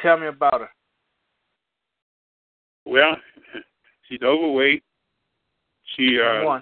Tell 0.00 0.18
me 0.18 0.26
about 0.26 0.60
her. 0.60 0.70
Well, 2.84 3.16
she's 4.08 4.20
overweight. 4.22 4.82
She 5.96 6.18
uh, 6.20 6.60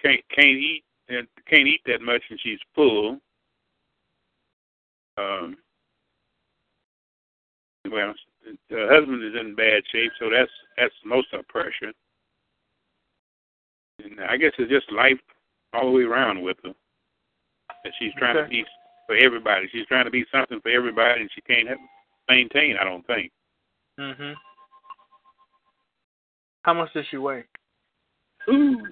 can't 0.00 0.20
can't 0.34 0.46
eat 0.46 0.84
and 1.08 1.26
can't 1.48 1.66
eat 1.66 1.80
that 1.86 2.02
much, 2.02 2.22
and 2.30 2.38
she's 2.42 2.58
full. 2.74 3.18
Um, 5.16 5.56
well, 7.90 8.14
the 8.70 8.86
husband 8.90 9.24
is 9.24 9.40
in 9.40 9.54
bad 9.54 9.82
shape, 9.90 10.12
so 10.18 10.30
that's 10.30 10.50
that's 10.76 10.94
most 11.04 11.32
of 11.32 11.40
the 11.40 11.44
pressure. 11.44 11.92
And 14.04 14.20
I 14.28 14.36
guess 14.36 14.52
it's 14.58 14.70
just 14.70 14.90
life 14.92 15.18
all 15.72 15.86
the 15.86 15.96
way 15.96 16.02
around 16.02 16.42
with 16.42 16.56
her. 16.64 16.74
That 17.84 17.92
she's 17.98 18.12
trying 18.18 18.36
to 18.36 18.48
be 18.48 18.64
for 19.06 19.16
everybody. 19.16 19.68
She's 19.72 19.86
trying 19.86 20.04
to 20.04 20.10
be 20.10 20.24
something 20.32 20.60
for 20.60 20.70
everybody, 20.70 21.22
and 21.22 21.30
she 21.34 21.40
can't 21.40 21.68
have, 21.68 21.78
maintain. 22.28 22.76
I 22.76 22.84
don't 22.84 23.06
think. 23.06 23.32
Mhm. 23.98 24.34
How 26.62 26.74
much 26.74 26.92
does 26.92 27.06
she 27.10 27.16
weigh? 27.16 27.44
Ooh. 28.48 28.86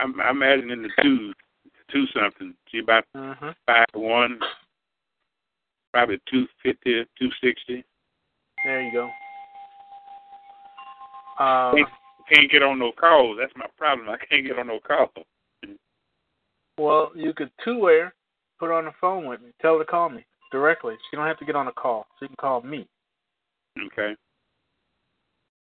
I'm 0.00 0.20
I'm 0.20 0.42
adding 0.42 0.70
in 0.70 0.82
the 0.82 0.90
two 1.02 1.32
two 1.90 2.06
something. 2.14 2.54
She 2.68 2.78
about 2.78 3.04
Mhm. 3.14 3.54
five 3.66 3.86
one, 3.94 4.40
probably 5.92 6.20
two 6.30 6.46
fifty, 6.62 7.04
two 7.18 7.30
sixty. 7.40 7.84
There 8.64 8.82
you 8.82 8.92
go. 8.92 9.10
Uh, 11.38 11.74
Can't, 11.74 11.88
can't 12.28 12.50
get 12.50 12.62
on 12.62 12.78
no 12.78 12.90
calls. 12.92 13.38
That's 13.38 13.54
my 13.56 13.66
problem. 13.76 14.08
I 14.08 14.16
can't 14.16 14.44
get 14.44 14.58
on 14.58 14.66
no 14.66 14.80
calls. 14.80 15.10
well, 16.78 17.12
you 17.14 17.32
could 17.32 17.50
two-way 17.64 18.00
her, 18.00 18.14
put 18.58 18.66
her 18.66 18.72
on 18.72 18.84
the 18.86 18.92
phone 19.00 19.26
with 19.26 19.40
me. 19.40 19.50
Tell 19.60 19.74
her 19.78 19.84
to 19.84 19.90
call 19.90 20.08
me 20.08 20.24
directly. 20.50 20.96
She 21.10 21.16
don't 21.16 21.26
have 21.26 21.38
to 21.38 21.44
get 21.44 21.54
on 21.54 21.68
a 21.68 21.72
call. 21.72 22.06
She 22.18 22.26
can 22.26 22.36
call 22.36 22.60
me 22.62 22.88
Okay. 23.86 24.16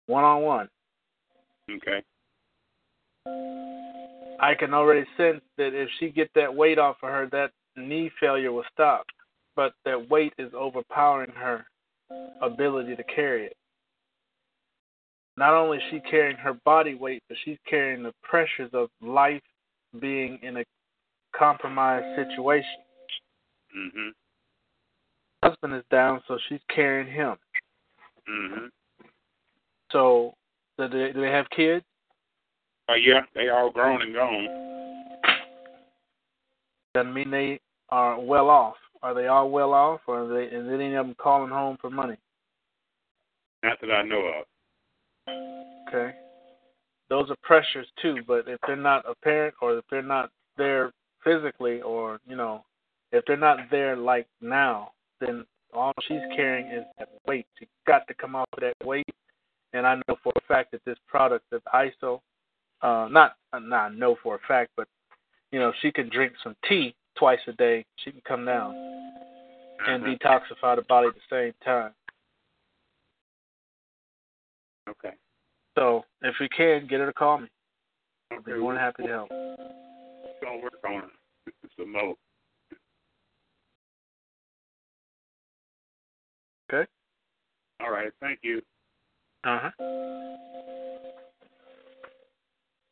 one 0.08 0.24
on 0.24 0.42
one. 0.42 0.70
Okay. 1.70 2.02
I 4.40 4.54
can 4.54 4.74
already 4.74 5.06
sense 5.18 5.42
that 5.58 5.74
if 5.74 5.90
she 6.00 6.10
get 6.10 6.30
that 6.36 6.54
weight 6.54 6.78
off 6.78 6.98
of 7.02 7.10
her, 7.10 7.28
that 7.32 7.52
knee 7.76 8.12
failure 8.20 8.52
will 8.52 8.66
stop. 8.72 9.06
But 9.56 9.74
that 9.86 10.10
weight 10.10 10.34
is 10.38 10.54
overpowering 10.54 11.32
her 11.32 11.66
ability 12.42 12.96
to 12.96 13.04
carry 13.04 13.48
it. 13.48 13.58
Not 15.38 15.54
only 15.54 15.78
is 15.78 15.84
she 15.90 16.00
carrying 16.00 16.38
her 16.38 16.54
body 16.66 16.96
weight, 16.96 17.24
but 17.28 17.38
she's 17.44 17.58
carrying 17.68 18.04
the 18.04 18.14
pressures 18.24 18.72
of 18.74 18.90
life 19.02 19.42
being 20.00 20.40
in 20.42 20.58
a 20.58 20.64
compromised 21.36 22.16
situation. 22.16 22.84
Mhm. 23.76 24.14
Husband 25.44 25.74
is 25.74 25.86
down, 25.92 26.24
so 26.28 26.38
she's 26.48 26.64
carrying 26.70 27.08
him. 27.08 27.38
Mhm. 28.28 28.72
So, 29.92 30.36
do 30.78 30.88
they, 30.88 31.14
do 31.14 31.22
they 31.22 31.32
have 31.32 31.50
kids? 31.50 31.86
Oh 32.90 32.96
yeah, 32.96 33.22
they 33.36 33.50
all 33.50 33.72
grown 33.72 34.02
and 34.02 34.14
gone. 34.14 34.48
Doesn't 36.94 37.14
mean 37.14 37.30
they 37.30 37.60
are 37.90 38.20
well 38.20 38.50
off. 38.50 38.76
Are 39.04 39.14
they 39.14 39.28
all 39.28 39.50
well 39.50 39.74
off, 39.74 40.02
or 40.08 40.24
are 40.24 40.28
they? 40.28 40.46
Is 40.56 40.68
any 40.72 40.96
of 40.96 41.06
them 41.06 41.16
calling 41.20 41.52
home 41.52 41.78
for 41.80 41.90
money? 41.90 42.18
Not 43.64 43.80
that 43.82 43.92
I 43.92 44.04
know 44.04 44.22
of. 44.26 44.46
Okay. 45.88 46.16
Those 47.10 47.30
are 47.30 47.36
pressures 47.42 47.88
too, 48.02 48.18
but 48.28 48.48
if 48.48 48.60
they're 48.66 48.76
not 48.76 49.06
apparent 49.10 49.56
or 49.62 49.78
if 49.78 49.86
they're 49.90 50.02
not 50.02 50.30
there 50.58 50.92
physically 51.24 51.82
or, 51.82 52.20
you 52.28 52.36
know, 52.36 52.64
if 53.12 53.24
they're 53.26 53.38
not 53.38 53.60
there 53.72 53.96
like 53.96 54.28
now, 54.42 54.92
then 55.22 55.46
all 55.74 55.94
she's 56.08 56.22
carrying 56.36 56.68
is 56.68 56.84
that 56.98 57.10
weight. 57.26 57.46
She's 57.58 57.68
got 57.86 58.08
to 58.08 58.14
come 58.14 58.36
off 58.36 58.50
of 58.54 58.60
that 58.62 58.76
weight. 58.86 59.08
And 59.74 59.86
I 59.86 59.96
know 59.96 60.18
for 60.24 60.34
a 60.36 60.42
fact 60.48 60.72
that 60.72 60.84
this 60.86 60.98
product 61.08 61.46
that 61.52 61.62
ISO, 61.74 62.20
uh, 62.82 63.08
not, 63.10 63.36
not 63.54 63.96
know 63.96 64.16
for 64.22 64.36
a 64.36 64.40
fact, 64.48 64.72
but, 64.78 64.88
you 65.52 65.60
know, 65.60 65.72
she 65.82 65.92
can 65.92 66.10
drink 66.10 66.34
some 66.44 66.56
tea 66.68 66.96
twice 67.18 67.40
a 67.48 67.54
day. 67.54 67.86
She 68.04 68.12
can 68.12 68.22
come 68.28 68.46
down 68.46 68.74
and 69.88 70.04
Uh-huh. 70.04 70.16
detoxify 70.16 70.76
the 70.76 70.82
body 70.84 71.08
at 71.08 71.16
the 71.16 71.22
same 71.30 71.54
time. 71.64 71.94
Okay. 74.90 75.16
So 75.78 76.06
if 76.22 76.36
we 76.40 76.50
can, 76.50 76.88
get 76.88 77.00
her 77.00 77.06
to 77.06 77.14
call 77.14 77.40
me. 77.40 77.48
Okay. 78.34 78.52
be 78.54 78.60
more 78.60 78.74
than 78.74 78.82
happy 78.82 79.04
to 79.04 79.10
help. 79.10 79.30
Gonna 79.30 80.62
work 80.62 80.74
on 80.86 81.04
it. 81.04 81.54
Some 81.78 81.92
more. 81.92 82.16
Okay? 86.72 86.90
All 87.80 87.92
right. 87.92 88.12
Thank 88.20 88.40
you. 88.44 88.62
Uh 89.44 89.60
huh. 89.64 89.72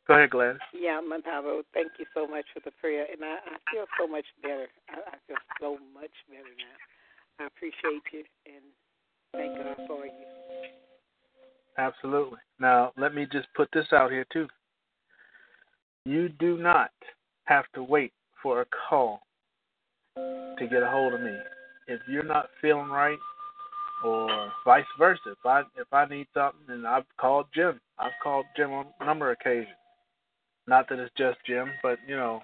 Go 0.06 0.14
ahead, 0.14 0.30
Gladys. 0.30 0.60
Yeah, 0.72 1.00
Muntavo, 1.02 1.62
thank 1.74 1.92
you 1.98 2.06
so 2.14 2.28
much 2.28 2.44
for 2.54 2.60
the 2.64 2.70
prayer, 2.80 3.06
and 3.10 3.24
I, 3.24 3.38
I 3.44 3.72
feel 3.72 3.86
so 3.98 4.06
much 4.06 4.24
better. 4.40 4.68
I, 4.88 4.98
I 4.98 5.16
feel 5.26 5.36
so 5.60 5.78
much 5.92 6.12
better 6.28 6.54
now. 6.58 7.44
I 7.44 7.46
appreciate 7.48 8.02
you, 8.12 8.24
and 8.46 8.64
thank 9.32 9.56
God 9.56 9.86
for 9.88 10.04
you. 10.06 10.12
Absolutely. 11.76 12.38
Now, 12.60 12.92
let 12.96 13.14
me 13.14 13.26
just 13.30 13.48
put 13.56 13.68
this 13.72 13.86
out 13.92 14.12
here, 14.12 14.26
too. 14.32 14.46
You 16.04 16.28
do 16.28 16.56
not 16.56 16.92
have 17.44 17.64
to 17.74 17.82
wait 17.82 18.12
for 18.42 18.60
a 18.60 18.66
call 18.88 19.20
to 20.16 20.66
get 20.70 20.84
a 20.84 20.88
hold 20.88 21.14
of 21.14 21.20
me. 21.20 21.36
If 21.88 22.00
you're 22.08 22.22
not 22.22 22.46
feeling 22.62 22.88
right, 22.88 23.18
or 24.04 24.52
vice 24.64 24.84
versa, 24.98 25.20
if 25.32 25.44
I 25.44 25.62
if 25.76 25.92
I 25.92 26.06
need 26.06 26.28
something, 26.32 26.60
and 26.68 26.86
I've 26.86 27.04
called 27.18 27.46
Jim, 27.54 27.80
I've 27.98 28.12
called 28.22 28.46
Jim 28.56 28.72
on 28.72 28.86
a 29.00 29.04
number 29.04 29.30
of 29.30 29.38
occasions. 29.40 29.74
Not 30.66 30.88
that 30.88 30.98
it's 30.98 31.14
just 31.16 31.38
Jim, 31.46 31.70
but 31.82 31.98
you 32.06 32.16
know, 32.16 32.42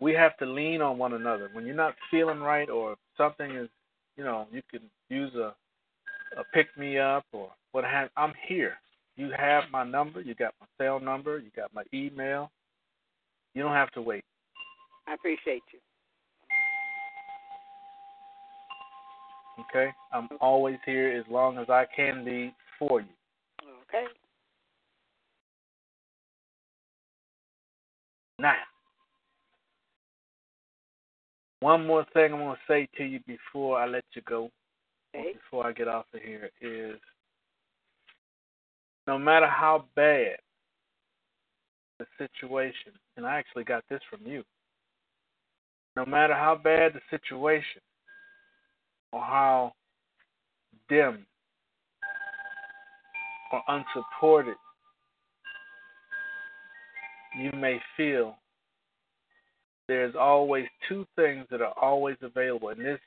we 0.00 0.14
have 0.14 0.36
to 0.38 0.46
lean 0.46 0.80
on 0.80 0.98
one 0.98 1.14
another. 1.14 1.50
When 1.52 1.66
you're 1.66 1.74
not 1.74 1.94
feeling 2.10 2.40
right, 2.40 2.70
or 2.70 2.96
something 3.16 3.50
is, 3.56 3.68
you 4.16 4.24
know, 4.24 4.46
you 4.52 4.62
can 4.70 4.82
use 5.08 5.34
a 5.34 5.54
a 6.36 6.44
pick 6.54 6.68
me 6.76 6.98
up 6.98 7.24
or 7.32 7.50
what 7.72 7.84
have 7.84 8.08
I'm 8.16 8.32
here. 8.46 8.74
You 9.16 9.30
have 9.36 9.64
my 9.72 9.84
number, 9.84 10.20
you 10.20 10.34
got 10.34 10.54
my 10.60 10.66
cell 10.78 11.00
number, 11.00 11.38
you 11.38 11.50
got 11.54 11.74
my 11.74 11.82
email. 11.92 12.50
You 13.54 13.62
don't 13.62 13.72
have 13.72 13.90
to 13.92 14.02
wait. 14.02 14.24
I 15.08 15.14
appreciate 15.14 15.62
you. 15.72 15.78
Okay? 19.68 19.90
I'm 20.12 20.28
always 20.40 20.78
here 20.86 21.10
as 21.18 21.30
long 21.30 21.58
as 21.58 21.68
I 21.68 21.84
can 21.94 22.24
be 22.24 22.54
for 22.78 23.00
you. 23.00 23.08
Okay. 23.88 24.04
Now, 28.40 28.54
one 31.60 31.86
more 31.86 32.06
thing 32.14 32.32
I'm 32.32 32.38
going 32.38 32.56
to 32.56 32.60
say 32.66 32.88
to 32.96 33.04
you 33.04 33.20
before 33.26 33.78
I 33.78 33.86
let 33.86 34.04
you 34.14 34.22
go, 34.22 34.50
Okay. 35.14 35.34
before 35.34 35.66
I 35.66 35.72
get 35.72 35.88
off 35.88 36.06
of 36.14 36.22
here, 36.22 36.48
is 36.62 36.98
no 39.06 39.18
matter 39.18 39.46
how 39.46 39.84
bad 39.94 40.36
the 41.98 42.06
situation, 42.16 42.92
and 43.18 43.26
I 43.26 43.38
actually 43.38 43.64
got 43.64 43.84
this 43.90 44.00
from 44.08 44.20
you, 44.24 44.42
no 45.94 46.06
matter 46.06 46.32
how 46.32 46.54
bad 46.54 46.94
the 46.94 47.00
situation 47.10 47.82
or 49.12 49.20
how 49.20 49.72
dim 50.88 51.26
or 53.52 53.62
unsupported 53.68 54.56
you 57.38 57.50
may 57.52 57.80
feel, 57.96 58.36
there's 59.88 60.14
always 60.14 60.66
two 60.88 61.06
things 61.16 61.46
that 61.50 61.60
are 61.60 61.74
always 61.80 62.16
available. 62.22 62.68
And 62.68 62.80
this 62.80 63.00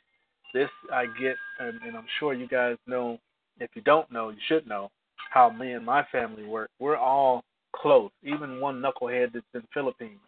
this 0.54 0.70
I 0.92 1.06
get 1.20 1.36
and, 1.60 1.80
and 1.82 1.98
I'm 1.98 2.06
sure 2.20 2.34
you 2.34 2.48
guys 2.48 2.78
know 2.88 3.20
if 3.60 3.70
you 3.74 3.82
don't 3.82 4.12
know, 4.12 4.30
you 4.30 4.38
should 4.48 4.68
know 4.68 4.90
how 5.32 5.50
me 5.50 5.74
and 5.74 5.86
my 5.86 6.06
family 6.12 6.46
work. 6.46 6.70
We're 6.80 6.98
all 6.98 7.44
close. 7.76 8.12
Even 8.24 8.60
one 8.60 8.82
knucklehead 8.82 9.34
that's 9.34 9.46
in 9.54 9.64
Philippines. 9.74 10.20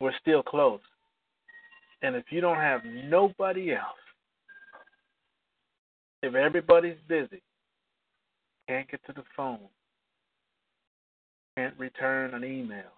We're 0.00 0.12
still 0.20 0.42
close. 0.42 0.80
And 2.02 2.16
if 2.16 2.24
you 2.30 2.40
don't 2.40 2.56
have 2.56 2.80
nobody 2.84 3.72
else, 3.72 3.84
if 6.22 6.34
everybody's 6.34 6.96
busy, 7.08 7.42
can't 8.68 8.90
get 8.90 9.04
to 9.06 9.12
the 9.12 9.22
phone, 9.36 9.58
can't 11.56 11.78
return 11.78 12.34
an 12.34 12.44
email, 12.44 12.92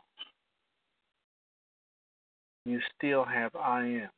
you 2.65 2.81
still 2.97 3.25
have 3.25 3.55
I 3.57 3.83
am. 3.83 4.11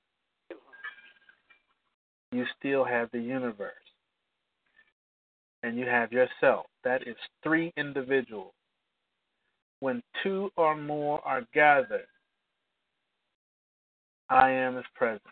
You 2.32 2.44
still 2.58 2.84
have 2.84 3.10
the 3.12 3.20
universe. 3.20 3.72
And 5.62 5.78
you 5.78 5.86
have 5.86 6.12
yourself. 6.12 6.66
That 6.84 7.02
is 7.08 7.16
three 7.42 7.72
individuals 7.76 8.52
when 9.80 10.02
two 10.22 10.50
or 10.56 10.76
more 10.76 11.20
are 11.26 11.42
gathered, 11.54 12.06
I 14.28 14.50
am 14.50 14.78
is 14.78 14.84
present. 14.94 15.22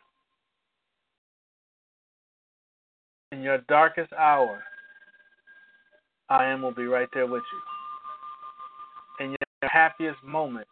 In 3.32 3.42
your 3.42 3.58
darkest 3.68 4.12
hour, 4.12 4.62
I 6.28 6.44
am 6.46 6.62
will 6.62 6.74
be 6.74 6.84
right 6.84 7.08
there 7.12 7.26
with 7.26 7.42
you. 7.52 7.73
In 9.20 9.30
your 9.30 9.70
happiest 9.70 10.22
moment, 10.24 10.66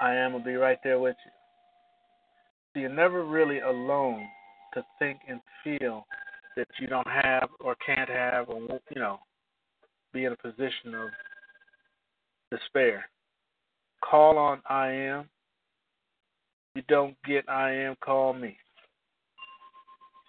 I 0.00 0.14
am 0.14 0.32
will 0.32 0.40
be 0.40 0.54
right 0.54 0.78
there 0.82 0.98
with 0.98 1.16
you. 1.24 1.30
So 2.72 2.80
you're 2.80 2.88
never 2.88 3.24
really 3.24 3.60
alone 3.60 4.26
to 4.74 4.82
think 4.98 5.20
and 5.28 5.40
feel 5.62 6.04
that 6.56 6.66
you 6.80 6.86
don't 6.86 7.06
have 7.06 7.48
or 7.60 7.76
can't 7.84 8.08
have 8.08 8.48
or 8.48 8.60
you 8.94 9.00
know 9.00 9.18
be 10.12 10.24
in 10.24 10.32
a 10.32 10.36
position 10.36 10.94
of 10.94 11.08
despair. 12.50 13.04
Call 14.02 14.38
on 14.38 14.60
I 14.68 14.88
am. 14.88 15.20
If 16.74 16.76
you 16.76 16.82
don't 16.88 17.16
get 17.26 17.48
I 17.48 17.72
am, 17.72 17.96
call 18.02 18.32
me. 18.32 18.56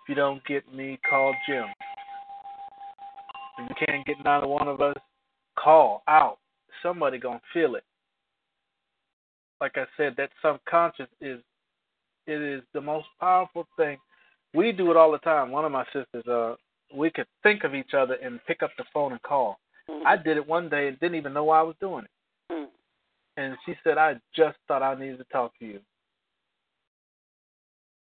If 0.03 0.09
you 0.09 0.15
don't 0.15 0.43
get 0.45 0.71
me, 0.73 0.99
call 1.09 1.33
Jim. 1.47 1.65
If 3.59 3.69
you 3.69 3.85
can't 3.87 4.05
get 4.05 4.17
neither 4.23 4.47
one 4.47 4.67
of 4.67 4.81
us, 4.81 4.97
call 5.57 6.03
out. 6.07 6.37
Somebody 6.81 7.19
gonna 7.19 7.41
feel 7.53 7.75
it. 7.75 7.83
Like 9.61 9.77
I 9.77 9.85
said, 9.97 10.15
that 10.17 10.29
subconscious 10.41 11.07
is 11.21 11.39
it 12.27 12.41
is 12.41 12.63
the 12.73 12.81
most 12.81 13.07
powerful 13.19 13.67
thing. 13.77 13.97
We 14.53 14.71
do 14.71 14.91
it 14.91 14.97
all 14.97 15.11
the 15.11 15.17
time. 15.19 15.51
One 15.51 15.65
of 15.65 15.71
my 15.71 15.85
sisters, 15.85 16.25
uh, 16.27 16.55
we 16.93 17.09
could 17.09 17.27
think 17.41 17.63
of 17.63 17.75
each 17.75 17.93
other 17.93 18.15
and 18.15 18.39
pick 18.45 18.63
up 18.63 18.71
the 18.77 18.85
phone 18.93 19.11
and 19.11 19.21
call. 19.23 19.59
Mm-hmm. 19.89 20.07
I 20.07 20.15
did 20.15 20.37
it 20.37 20.47
one 20.47 20.69
day 20.69 20.87
and 20.87 20.99
didn't 20.99 21.15
even 21.15 21.33
know 21.33 21.45
why 21.45 21.59
I 21.59 21.63
was 21.63 21.75
doing 21.81 22.05
it. 22.05 22.53
Mm. 22.53 22.67
And 23.35 23.57
she 23.65 23.73
said, 23.83 23.97
I 23.97 24.15
just 24.35 24.57
thought 24.67 24.83
I 24.83 24.95
needed 24.95 25.17
to 25.17 25.25
talk 25.25 25.57
to 25.59 25.65
you. 25.65 25.79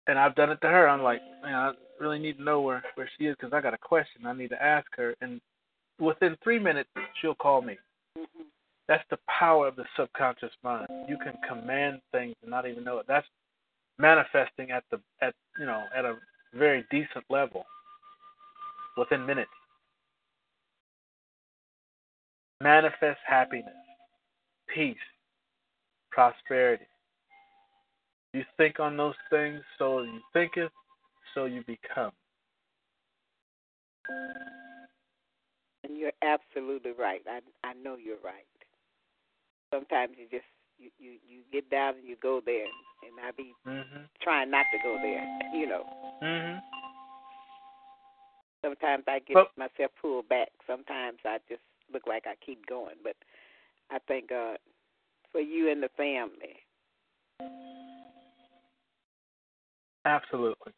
And 0.08 0.18
I've 0.18 0.36
done 0.36 0.50
it 0.50 0.60
to 0.62 0.68
her. 0.68 0.90
I'm 0.90 1.04
like, 1.04 1.22
man, 1.44 1.54
I 1.54 1.72
really 2.00 2.20
need 2.20 2.38
to 2.38 2.44
know 2.44 2.62
where, 2.62 2.84
where 2.96 3.10
she 3.18 3.26
is 3.26 3.36
because 3.40 3.54
I 3.54 3.62
got 3.62 3.74
a 3.74 3.78
question 3.78 4.26
I 4.26 4.34
need 4.34 4.50
to 4.50 4.62
ask 4.62 4.88
her. 4.98 5.16
And 5.22 5.40
within 6.00 6.36
three 6.44 6.60
minutes, 6.60 6.90
she'll 7.22 7.36
call 7.36 7.62
me. 7.62 7.78
That's 8.92 9.08
the 9.10 9.20
power 9.40 9.70
of 9.70 9.78
the 9.78 9.86
subconscious 9.96 10.52
mind. 10.66 10.86
You 11.08 11.18
can 11.18 11.32
command 11.48 12.02
things 12.12 12.36
and 12.42 12.52
not 12.52 12.68
even 12.68 12.84
know 12.84 12.98
it. 12.98 13.06
That's 13.08 13.26
manifesting 13.98 14.72
at 14.72 14.84
the 14.92 15.00
at 15.22 15.34
you 15.58 15.66
know 15.66 15.86
at 15.96 16.04
a 16.04 16.16
very 16.54 16.84
decent 16.92 17.24
level 17.30 17.64
within 18.98 19.26
minutes. 19.26 19.50
Manifest 22.60 23.22
happiness, 23.26 23.72
peace, 24.76 24.98
prosperity. 26.12 26.84
You 28.34 28.44
think 28.58 28.82
on 28.82 28.98
those 28.98 29.16
things, 29.30 29.62
so 29.80 30.02
you 30.02 30.20
thinketh, 30.34 30.74
so 31.34 31.46
you 31.46 31.64
become. 31.66 32.12
And 35.86 35.98
you're 35.98 36.12
absolutely 36.22 36.92
right. 36.92 37.22
I 37.26 37.40
I 37.64 37.72
know 37.82 37.96
you're 37.96 38.18
right. 38.22 38.51
Sometimes 39.74 40.14
you 40.18 40.28
just 40.30 40.46
you 40.78 40.90
you, 41.00 41.12
you 41.28 41.40
get 41.52 41.70
down 41.70 41.96
and 41.96 42.08
you 42.08 42.16
go 42.22 42.42
there, 42.46 42.66
and 42.66 43.20
I 43.26 43.32
be 43.32 43.54
Mhm. 43.66 44.10
trying 44.22 44.50
not 44.52 44.66
to 44.72 44.78
go 44.84 44.98
there. 45.02 45.24
You 45.54 45.68
know. 45.68 46.20
Mhm. 46.22 46.62
Sometimes 48.64 49.04
I 49.08 49.20
get 49.20 49.36
Well- 49.36 49.52
myself 49.56 49.92
pulled 49.96 50.28
back. 50.30 50.50
Sometimes 50.68 51.20
I 51.26 51.40
just 51.50 51.64
look 51.92 52.06
like 52.06 52.28
I 52.28 52.36
keep 52.36 52.66
going. 52.68 52.96
But 53.04 53.16
I 53.90 54.00
thank 54.08 54.30
God 54.30 54.60
for 55.32 55.40
you 55.42 55.70
and 55.70 55.82
the 55.82 55.90
family. 55.90 56.64
Absolutely. 60.06 60.74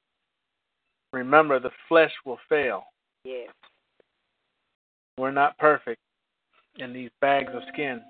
Remember, 1.12 1.60
the 1.60 1.72
flesh 1.88 2.14
will 2.26 2.40
fail. 2.50 2.86
Yes. 3.24 3.50
We're 5.18 5.32
not 5.32 5.58
perfect 5.58 6.02
in 6.78 6.92
these 6.92 7.12
bags 7.22 7.54
of 7.54 7.64
skin, 7.72 8.04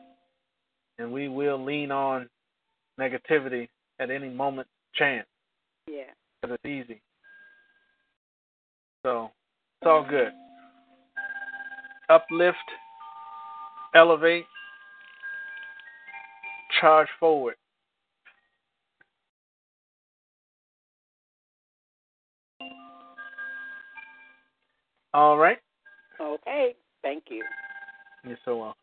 and 0.99 1.11
we 1.11 1.27
will 1.27 1.63
lean 1.63 1.91
on 1.91 2.29
negativity 2.99 3.67
at 3.99 4.09
any 4.11 4.29
moment 4.29 4.67
chance 4.93 5.27
Yeah. 5.87 6.11
because 6.41 6.55
it's 6.55 6.65
easy. 6.65 7.01
So 9.03 9.31
it's 9.81 9.87
all 9.87 10.03
good. 10.03 10.31
Uplift, 12.09 12.57
elevate, 13.95 14.45
charge 16.79 17.09
forward. 17.19 17.55
All 25.13 25.37
right. 25.37 25.59
Okay. 26.19 26.75
Thank 27.01 27.25
you. 27.29 27.43
You're 28.25 28.37
so 28.45 28.57
welcome. 28.57 28.82